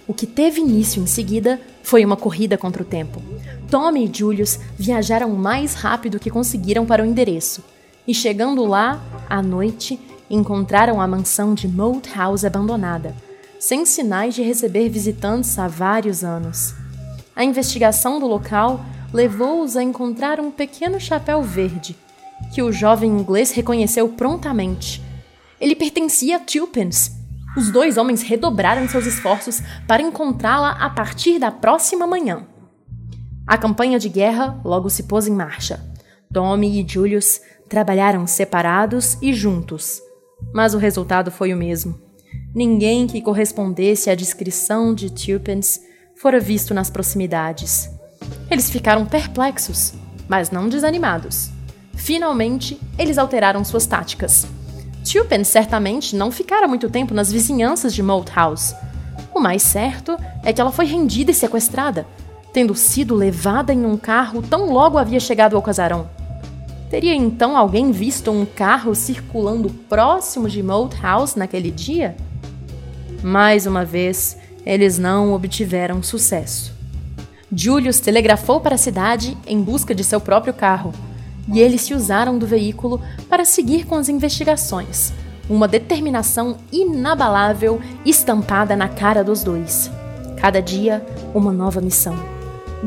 O 0.07 0.13
que 0.13 0.27
teve 0.27 0.61
início 0.61 1.03
em 1.03 1.07
seguida 1.07 1.61
foi 1.85 2.05
uma 2.05 2.17
corrida 2.17 2.59
contra 2.59 2.83
o 2.83 2.87
tempo. 2.87 3.23
Tommy 3.71 4.07
e 4.07 4.13
Julius 4.13 4.59
viajaram 4.77 5.31
mais 5.31 5.75
rápido 5.75 6.19
que 6.19 6.31
conseguiram 6.31 6.85
para 6.85 7.03
o 7.03 7.07
endereço, 7.07 7.63
e 8.09 8.15
chegando 8.15 8.65
lá, 8.65 9.01
à 9.29 9.41
noite, 9.41 10.01
encontraram 10.29 11.01
a 11.01 11.07
mansão 11.07 11.55
de 11.55 11.69
Moat 11.69 12.11
House 12.17 12.45
abandonada, 12.45 13.15
sem 13.61 13.85
sinais 13.87 14.35
de 14.35 14.43
receber 14.43 14.89
visitantes 14.89 15.59
há 15.59 15.69
vários 15.69 16.25
anos. 16.25 16.75
A 17.37 17.45
investigação 17.45 18.19
do 18.19 18.27
local 18.27 18.85
levou-os 19.13 19.77
a 19.77 19.83
encontrar 19.83 20.41
um 20.41 20.51
pequeno 20.51 20.99
chapéu 20.99 21.43
verde, 21.43 21.97
que 22.53 22.63
o 22.63 22.73
jovem 22.73 23.11
inglês 23.11 23.51
reconheceu 23.53 24.09
prontamente. 24.09 25.03
Ele 25.61 25.75
pertencia 25.75 26.37
a 26.37 26.41
Tulpens. 26.41 27.13
Os 27.57 27.71
dois 27.71 27.97
homens 27.97 28.23
redobraram 28.23 28.89
seus 28.89 29.07
esforços 29.07 29.63
para 29.87 30.03
encontrá-la 30.03 30.71
a 30.73 30.91
partir 30.91 31.39
da 31.39 31.51
próxima 31.51 32.07
manhã. 32.07 32.47
A 33.47 33.57
campanha 33.57 33.99
de 33.99 34.09
guerra 34.09 34.61
logo 34.65 34.91
se 34.91 35.05
pôs 35.05 35.27
em 35.27 35.33
marcha. 35.33 35.81
Tommy 36.33 36.81
e 36.81 36.89
Julius 36.89 37.41
trabalharam 37.69 38.27
separados 38.27 39.17
e 39.23 39.33
juntos, 39.33 40.01
mas 40.53 40.75
o 40.75 40.79
resultado 40.79 41.31
foi 41.31 41.55
o 41.55 41.57
mesmo. 41.57 41.99
Ninguém 42.55 43.07
que 43.07 43.23
correspondesse 43.23 44.11
à 44.11 44.15
descrição 44.15 44.95
de 44.95 45.11
Tulpens 45.11 45.81
fora 46.17 46.41
visto 46.41 46.75
nas 46.75 46.91
proximidades. 46.91 47.89
Eles 48.51 48.71
ficaram 48.71 49.07
perplexos, 49.07 49.95
mas 50.29 50.51
não 50.51 50.69
desanimados. 50.69 51.51
Finalmente, 51.95 52.81
eles 52.99 53.19
alteraram 53.19 53.65
suas 53.65 53.87
táticas. 53.87 54.47
Tulpens 55.05 55.49
certamente 55.49 56.17
não 56.17 56.33
ficara 56.33 56.67
muito 56.67 56.89
tempo 56.89 57.13
nas 57.13 57.31
vizinhanças 57.31 57.95
de 57.95 58.03
Moat 58.03 58.33
House. 58.35 58.75
O 59.35 59.39
mais 59.39 59.63
certo 59.63 60.17
é 60.43 60.53
que 60.53 60.61
ela 60.61 60.73
foi 60.73 60.87
rendida 60.87 61.31
e 61.31 61.35
sequestrada, 61.35 62.07
tendo 62.53 62.75
sido 62.75 63.15
levada 63.15 63.73
em 63.73 63.85
um 63.85 63.97
carro 63.97 64.43
tão 64.43 64.73
logo 64.73 64.97
havia 64.97 65.21
chegado 65.21 65.57
ao 65.57 65.63
casarão. 65.63 66.09
Teria 66.89 67.15
então 67.15 67.57
alguém 67.57 67.91
visto 67.91 68.31
um 68.31 68.47
carro 68.47 68.95
circulando 68.95 69.69
próximo 69.89 70.49
de 70.49 70.63
Moat 70.63 70.97
House 71.01 71.35
naquele 71.35 71.71
dia? 71.71 72.17
Mais 73.23 73.67
uma 73.67 73.85
vez, 73.85 74.39
eles 74.65 74.99
não 74.99 75.33
obtiveram 75.33 76.03
sucesso. 76.03 76.73
Julius 77.53 78.01
telegrafou 78.01 78.61
para 78.61 78.75
a 78.75 78.79
cidade 78.79 79.37
em 79.47 79.61
busca 79.61 79.95
de 79.95 80.03
seu 80.03 80.21
próprio 80.21 80.55
carro, 80.55 80.93
e 81.53 81.61
eles 81.61 81.83
se 81.83 81.95
usaram 81.95 82.39
do 82.39 82.47
veículo 82.47 83.01
para 83.29 83.45
seguir 83.45 83.85
com 83.85 83.97
as 83.97 84.09
investigações, 84.09 85.13
uma 85.49 85.69
determinação 85.69 86.57
inabalável 86.73 87.81
estampada 88.05 88.75
na 88.75 88.89
cara 88.89 89.23
dos 89.23 89.43
dois. 89.43 89.91
Cada 90.39 90.61
dia, 90.61 91.05
uma 91.35 91.53
nova 91.53 91.81
missão. 91.81 92.17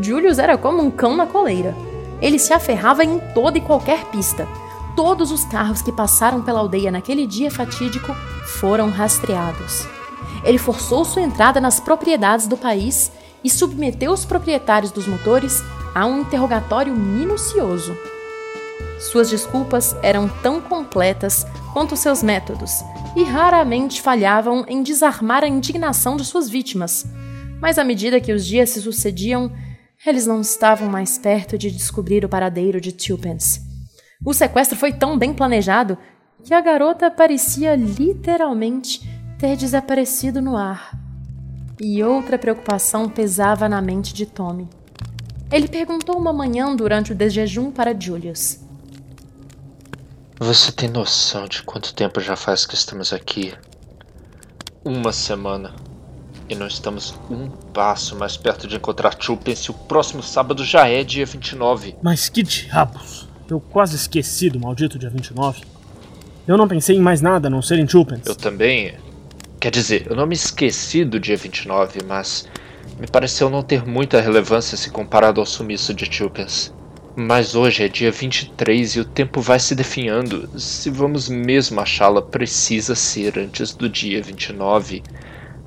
Julius 0.01 0.39
era 0.39 0.57
como 0.57 0.81
um 0.81 0.91
cão 0.91 1.15
na 1.15 1.25
coleira. 1.25 1.75
Ele 2.21 2.39
se 2.39 2.53
aferrava 2.53 3.03
em 3.03 3.19
toda 3.33 3.57
e 3.57 3.61
qualquer 3.61 4.05
pista. 4.05 4.47
Todos 4.95 5.31
os 5.31 5.43
carros 5.45 5.81
que 5.81 5.91
passaram 5.91 6.41
pela 6.41 6.59
aldeia 6.59 6.91
naquele 6.91 7.27
dia 7.27 7.51
fatídico 7.51 8.13
foram 8.45 8.89
rastreados. 8.89 9.87
Ele 10.43 10.57
forçou 10.57 11.05
sua 11.05 11.21
entrada 11.21 11.61
nas 11.61 11.79
propriedades 11.79 12.47
do 12.47 12.57
país 12.57 13.11
e 13.43 13.49
submeteu 13.49 14.11
os 14.11 14.25
proprietários 14.25 14.91
dos 14.91 15.07
motores 15.07 15.63
a 15.93 16.05
um 16.05 16.21
interrogatório 16.21 16.95
minucioso. 16.95 17.95
Suas 18.99 19.29
desculpas 19.29 19.95
eram 20.01 20.27
tão 20.41 20.59
completas 20.59 21.45
quanto 21.71 21.95
seus 21.95 22.23
métodos 22.23 22.83
e 23.15 23.23
raramente 23.23 24.01
falhavam 24.01 24.65
em 24.67 24.81
desarmar 24.81 25.43
a 25.43 25.47
indignação 25.47 26.17
de 26.17 26.25
suas 26.25 26.49
vítimas. 26.49 27.05
Mas 27.61 27.77
à 27.77 27.83
medida 27.83 28.19
que 28.19 28.33
os 28.33 28.45
dias 28.45 28.71
se 28.71 28.81
sucediam, 28.81 29.51
eles 30.05 30.25
não 30.25 30.41
estavam 30.41 30.89
mais 30.89 31.17
perto 31.17 31.57
de 31.57 31.69
descobrir 31.69 32.25
o 32.25 32.29
paradeiro 32.29 32.81
de 32.81 32.91
Tulpens. 32.91 33.61
O 34.25 34.33
sequestro 34.33 34.77
foi 34.77 34.91
tão 34.91 35.17
bem 35.17 35.33
planejado 35.33 35.97
que 36.43 36.53
a 36.53 36.61
garota 36.61 37.09
parecia 37.11 37.75
literalmente 37.75 39.01
ter 39.37 39.55
desaparecido 39.55 40.41
no 40.41 40.55
ar. 40.55 40.97
E 41.79 42.03
outra 42.03 42.39
preocupação 42.39 43.07
pesava 43.07 43.69
na 43.69 43.81
mente 43.81 44.13
de 44.13 44.25
Tommy. 44.25 44.67
Ele 45.51 45.67
perguntou 45.67 46.17
uma 46.17 46.33
manhã 46.33 46.75
durante 46.75 47.11
o 47.11 47.15
desjejum 47.15 47.71
para 47.71 47.97
Julius. 47.97 48.66
Você 50.39 50.71
tem 50.71 50.87
noção 50.87 51.47
de 51.47 51.63
quanto 51.63 51.95
tempo 51.95 52.21
já 52.21 52.35
faz 52.35 52.63
que 52.63 52.75
estamos 52.75 53.11
aqui? 53.11 53.55
Uma 54.85 55.11
semana. 55.11 55.73
E 56.47 56.53
não 56.53 56.67
estamos 56.67 57.15
um 57.27 57.49
passo 57.49 58.15
mais 58.15 58.37
perto 58.37 58.67
de 58.67 58.75
encontrar 58.75 59.15
Chupin 59.19 59.55
se 59.55 59.71
o 59.71 59.73
próximo 59.73 60.21
sábado 60.21 60.63
já 60.63 60.87
é 60.87 61.03
dia 61.03 61.25
29. 61.25 61.95
Mas 62.03 62.29
que 62.29 62.43
diabos! 62.43 63.27
Eu 63.49 63.59
quase 63.59 63.95
esqueci 63.95 64.47
do 64.47 64.59
maldito 64.59 64.99
dia 64.99 65.09
29. 65.09 65.63
Eu 66.47 66.55
não 66.55 66.67
pensei 66.67 66.95
em 66.95 67.01
mais 67.01 67.19
nada 67.19 67.47
a 67.47 67.49
não 67.49 67.61
ser 67.63 67.79
em 67.79 67.87
Chupins. 67.87 68.21
Eu 68.23 68.35
também. 68.35 68.93
Quer 69.59 69.71
dizer, 69.71 70.05
eu 70.07 70.15
não 70.15 70.27
me 70.27 70.35
esqueci 70.35 71.03
do 71.03 71.19
dia 71.19 71.35
29, 71.35 72.01
mas 72.07 72.47
me 72.99 73.07
pareceu 73.07 73.49
não 73.49 73.63
ter 73.63 73.83
muita 73.87 74.21
relevância 74.21 74.77
se 74.77 74.91
comparado 74.91 75.39
ao 75.39 75.47
sumiço 75.47 75.95
de 75.95 76.05
Chupins. 76.05 76.71
Mas 77.19 77.55
hoje 77.55 77.83
é 77.83 77.87
dia 77.87 78.11
23 78.11 78.95
e 78.95 78.99
o 78.99 79.05
tempo 79.05 79.41
vai 79.41 79.59
se 79.59 79.73
definhando. 79.73 80.47
Se 80.55 80.91
vamos 80.91 81.27
mesmo 81.27 81.81
achá-la, 81.81 82.21
precisa 82.21 82.93
ser 82.93 83.39
antes 83.39 83.73
do 83.73 83.89
dia 83.89 84.21
29. 84.21 85.01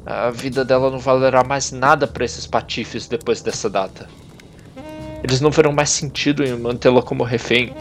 A 0.06 0.30
vida 0.30 0.64
dela 0.64 0.92
não 0.92 1.00
valerá 1.00 1.42
mais 1.42 1.72
nada 1.72 2.06
para 2.06 2.24
esses 2.24 2.46
patifes 2.46 3.08
depois 3.08 3.42
dessa 3.42 3.68
data. 3.68 4.08
Eles 5.24 5.40
não 5.40 5.50
verão 5.50 5.72
mais 5.72 5.90
sentido 5.90 6.44
em 6.44 6.56
mantê-la 6.56 7.02
como 7.02 7.24
refém. 7.24 7.74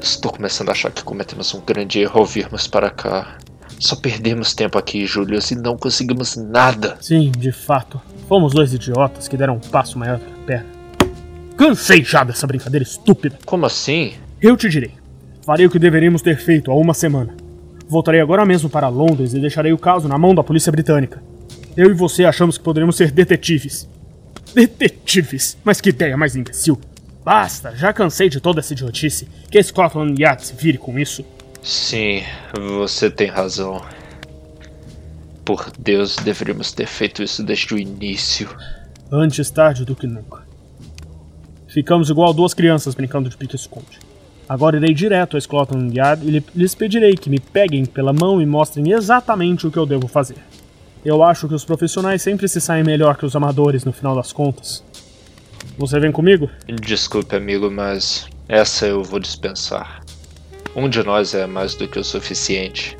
Estou 0.00 0.32
começando 0.32 0.70
a 0.70 0.72
achar 0.72 0.90
que 0.90 1.04
cometemos 1.04 1.52
um 1.52 1.60
grande 1.60 2.00
erro 2.00 2.20
ao 2.20 2.24
virmos 2.24 2.66
para 2.66 2.88
cá. 2.88 3.36
Só 3.78 3.94
perdemos 3.94 4.54
tempo 4.54 4.78
aqui, 4.78 5.04
Julius, 5.04 5.50
e 5.50 5.54
não 5.54 5.76
conseguimos 5.76 6.34
nada. 6.34 6.96
Sim, 7.02 7.30
de 7.30 7.52
fato. 7.52 8.00
Fomos 8.26 8.54
dois 8.54 8.72
idiotas 8.72 9.28
que 9.28 9.36
deram 9.36 9.56
um 9.56 9.60
passo 9.60 9.98
maior 9.98 10.18
que 10.18 10.24
a 10.24 10.46
perna. 10.46 10.79
Cansei 11.60 12.02
já 12.02 12.24
dessa 12.24 12.46
brincadeira 12.46 12.82
estúpida. 12.82 13.38
Como 13.44 13.66
assim? 13.66 14.14
Eu 14.40 14.56
te 14.56 14.66
direi. 14.66 14.92
Farei 15.44 15.66
o 15.66 15.70
que 15.70 15.78
deveríamos 15.78 16.22
ter 16.22 16.38
feito 16.38 16.70
há 16.70 16.74
uma 16.74 16.94
semana. 16.94 17.36
Voltarei 17.86 18.18
agora 18.18 18.46
mesmo 18.46 18.70
para 18.70 18.88
Londres 18.88 19.34
e 19.34 19.38
deixarei 19.38 19.70
o 19.70 19.76
caso 19.76 20.08
na 20.08 20.16
mão 20.16 20.34
da 20.34 20.42
polícia 20.42 20.72
britânica. 20.72 21.22
Eu 21.76 21.90
e 21.90 21.92
você 21.92 22.24
achamos 22.24 22.56
que 22.56 22.64
poderíamos 22.64 22.96
ser 22.96 23.10
detetives. 23.10 23.86
Detetives? 24.54 25.58
Mas 25.62 25.82
que 25.82 25.90
ideia 25.90 26.16
mais 26.16 26.34
imbecil. 26.34 26.80
Basta, 27.22 27.76
já 27.76 27.92
cansei 27.92 28.30
de 28.30 28.40
toda 28.40 28.60
essa 28.60 28.72
idiotice. 28.72 29.28
Que 29.50 29.62
Scotland 29.62 30.18
Yard 30.18 30.42
se 30.42 30.54
vire 30.54 30.78
com 30.78 30.98
isso. 30.98 31.22
Sim, 31.62 32.22
você 32.78 33.10
tem 33.10 33.28
razão. 33.28 33.84
Por 35.44 35.70
Deus, 35.78 36.16
deveríamos 36.16 36.72
ter 36.72 36.86
feito 36.86 37.22
isso 37.22 37.42
desde 37.42 37.74
o 37.74 37.78
início. 37.78 38.48
Antes 39.12 39.50
tarde 39.50 39.84
do 39.84 39.94
que 39.94 40.06
nunca. 40.06 40.48
Ficamos 41.70 42.10
igual 42.10 42.34
duas 42.34 42.52
crianças 42.52 42.96
brincando 42.96 43.28
de 43.28 43.36
pique-esconde. 43.36 44.00
Agora 44.48 44.76
irei 44.76 44.92
direto 44.92 45.36
a 45.36 45.40
Scotland 45.40 45.96
Yard 45.96 46.28
e 46.28 46.42
lhes 46.52 46.74
pedirei 46.74 47.14
que 47.14 47.30
me 47.30 47.38
peguem 47.38 47.86
pela 47.86 48.12
mão 48.12 48.42
e 48.42 48.46
mostrem 48.46 48.90
exatamente 48.90 49.64
o 49.64 49.70
que 49.70 49.78
eu 49.78 49.86
devo 49.86 50.08
fazer. 50.08 50.38
Eu 51.04 51.22
acho 51.22 51.46
que 51.46 51.54
os 51.54 51.64
profissionais 51.64 52.22
sempre 52.22 52.48
se 52.48 52.60
saem 52.60 52.82
melhor 52.82 53.16
que 53.16 53.24
os 53.24 53.36
amadores 53.36 53.84
no 53.84 53.92
final 53.92 54.16
das 54.16 54.32
contas. 54.32 54.84
Você 55.78 56.00
vem 56.00 56.10
comigo? 56.10 56.50
Desculpe, 56.66 57.36
amigo, 57.36 57.70
mas 57.70 58.26
essa 58.48 58.86
eu 58.86 59.04
vou 59.04 59.20
dispensar. 59.20 60.02
Um 60.74 60.88
de 60.88 61.04
nós 61.04 61.34
é 61.34 61.46
mais 61.46 61.76
do 61.76 61.86
que 61.86 62.00
o 62.00 62.04
suficiente. 62.04 62.98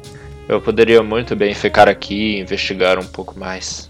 Eu 0.49 0.61
poderia 0.61 1.03
muito 1.03 1.35
bem 1.35 1.53
ficar 1.55 1.89
aqui 1.89 2.37
e 2.37 2.41
investigar 2.41 3.01
um 3.01 3.07
pouco 3.07 3.37
mais. 3.37 3.90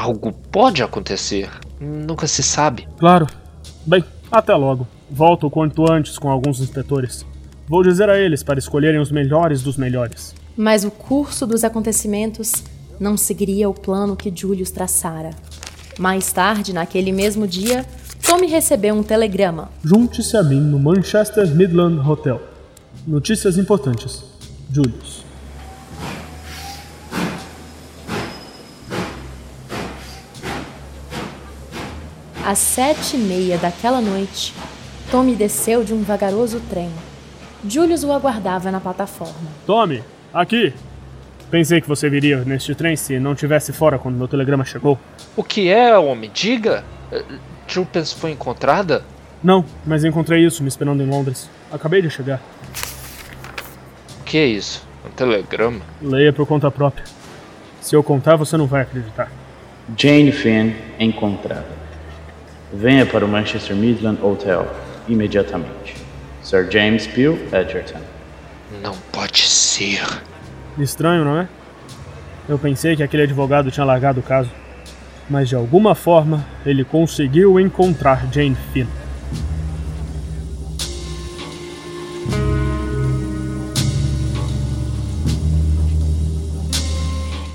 Algo 0.00 0.32
pode 0.32 0.82
acontecer. 0.82 1.50
Nunca 1.78 2.26
se 2.26 2.42
sabe. 2.42 2.88
Claro. 2.98 3.26
Bem, 3.84 4.02
até 4.32 4.54
logo. 4.54 4.88
Volto 5.10 5.46
o 5.46 5.50
quanto 5.50 5.92
antes 5.92 6.18
com 6.18 6.30
alguns 6.30 6.58
inspetores. 6.58 7.26
Vou 7.68 7.82
dizer 7.82 8.08
a 8.08 8.18
eles 8.18 8.42
para 8.42 8.58
escolherem 8.58 8.98
os 8.98 9.12
melhores 9.12 9.60
dos 9.60 9.76
melhores. 9.76 10.34
Mas 10.56 10.84
o 10.84 10.90
curso 10.90 11.46
dos 11.46 11.64
acontecimentos 11.64 12.64
não 12.98 13.14
seguiria 13.14 13.68
o 13.68 13.74
plano 13.74 14.16
que 14.16 14.32
Julius 14.34 14.70
traçara. 14.70 15.32
Mais 15.98 16.32
tarde, 16.32 16.72
naquele 16.72 17.12
mesmo 17.12 17.46
dia, 17.46 17.84
Tommy 18.26 18.46
recebeu 18.46 18.94
um 18.94 19.02
telegrama. 19.02 19.68
Junte-se 19.84 20.34
a 20.34 20.42
mim 20.42 20.62
no 20.62 20.78
Manchester 20.78 21.46
Midland 21.46 22.00
Hotel. 22.08 22.40
Notícias 23.06 23.58
importantes. 23.58 24.24
Julius. 24.72 25.19
Às 32.44 32.58
sete 32.58 33.16
e 33.16 33.18
meia 33.18 33.58
daquela 33.58 34.00
noite, 34.00 34.54
Tommy 35.10 35.34
desceu 35.34 35.84
de 35.84 35.92
um 35.92 36.02
vagaroso 36.02 36.60
trem. 36.70 36.90
Julius 37.68 38.02
o 38.02 38.12
aguardava 38.12 38.70
na 38.70 38.80
plataforma. 38.80 39.48
Tommy, 39.66 40.02
aqui! 40.32 40.72
Pensei 41.50 41.80
que 41.80 41.88
você 41.88 42.08
viria 42.08 42.38
neste 42.38 42.74
trem 42.74 42.96
se 42.96 43.18
não 43.18 43.34
tivesse 43.34 43.72
fora 43.72 43.98
quando 43.98 44.16
meu 44.16 44.28
telegrama 44.28 44.64
chegou. 44.64 44.98
O 45.36 45.44
que 45.44 45.68
é, 45.68 45.96
homem? 45.98 46.30
Diga! 46.32 46.84
Trupens 47.68 48.12
foi 48.12 48.30
encontrada? 48.30 49.04
Não, 49.42 49.64
mas 49.84 50.04
encontrei 50.04 50.44
isso 50.44 50.62
me 50.62 50.68
esperando 50.68 51.02
em 51.02 51.06
Londres. 51.06 51.50
Acabei 51.70 52.00
de 52.00 52.08
chegar. 52.08 52.40
O 54.20 54.24
que 54.24 54.38
é 54.38 54.46
isso? 54.46 54.86
Um 55.04 55.10
telegrama? 55.10 55.80
Leia 56.00 56.32
por 56.32 56.46
conta 56.46 56.70
própria. 56.70 57.04
Se 57.80 57.96
eu 57.96 58.02
contar, 58.02 58.36
você 58.36 58.56
não 58.56 58.66
vai 58.66 58.82
acreditar. 58.82 59.30
Jane 59.96 60.30
Finn 60.32 60.72
encontrada. 60.98 61.79
Venha 62.72 63.04
para 63.04 63.24
o 63.24 63.28
Manchester 63.28 63.74
Midland 63.74 64.22
Hotel 64.22 64.66
imediatamente. 65.08 65.96
Sir 66.42 66.70
James 66.70 67.06
Peel 67.06 67.38
Edgerton. 67.52 68.00
Não 68.82 68.94
pode 69.12 69.40
ser. 69.40 70.02
Estranho, 70.78 71.24
não 71.24 71.38
é? 71.40 71.48
Eu 72.48 72.58
pensei 72.58 72.96
que 72.96 73.02
aquele 73.02 73.24
advogado 73.24 73.70
tinha 73.70 73.84
largado 73.84 74.20
o 74.20 74.22
caso. 74.22 74.50
Mas 75.28 75.48
de 75.48 75.54
alguma 75.54 75.94
forma, 75.94 76.44
ele 76.64 76.84
conseguiu 76.84 77.58
encontrar 77.60 78.26
Jane 78.32 78.56
Finn. 78.72 78.86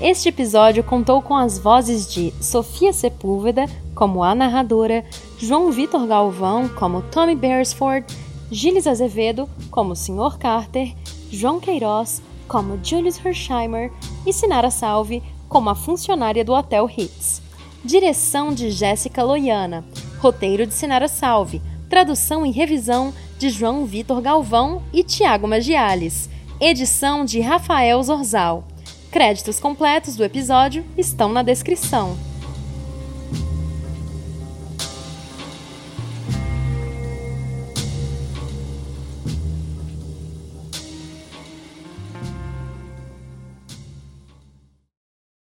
Este 0.08 0.28
episódio 0.28 0.84
contou 0.84 1.20
com 1.20 1.34
as 1.34 1.58
vozes 1.58 2.08
de 2.08 2.32
Sofia 2.40 2.92
Sepúlveda, 2.92 3.66
como 3.92 4.22
a 4.22 4.36
narradora, 4.36 5.04
João 5.36 5.72
Vitor 5.72 6.06
Galvão, 6.06 6.68
como 6.68 7.02
Tommy 7.02 7.34
Beresford, 7.34 8.06
Gilles 8.48 8.86
Azevedo, 8.86 9.50
como 9.68 9.96
Sr. 9.96 10.38
Carter, 10.38 10.94
João 11.28 11.58
Queiroz, 11.58 12.22
como 12.46 12.78
Julius 12.80 13.18
Hersheimer 13.18 13.92
e 14.24 14.32
Sinara 14.32 14.70
Salve, 14.70 15.24
como 15.48 15.70
a 15.70 15.74
funcionária 15.74 16.44
do 16.44 16.52
Hotel 16.52 16.88
Hits. 16.88 17.42
Direção 17.84 18.54
de 18.54 18.70
Jéssica 18.70 19.24
Loiana. 19.24 19.84
Roteiro 20.20 20.68
de 20.68 20.74
Sinara 20.74 21.08
Salve. 21.08 21.60
Tradução 21.90 22.46
e 22.46 22.52
revisão 22.52 23.12
de 23.40 23.50
João 23.50 23.84
Vitor 23.84 24.20
Galvão 24.20 24.84
e 24.92 25.02
Tiago 25.02 25.48
Magiales. 25.48 26.30
Edição 26.60 27.24
de 27.24 27.40
Rafael 27.40 28.00
Zorzal. 28.04 28.68
Créditos 29.10 29.58
completos 29.60 30.16
do 30.16 30.24
episódio 30.24 30.84
estão 30.96 31.32
na 31.32 31.42
descrição. 31.42 32.16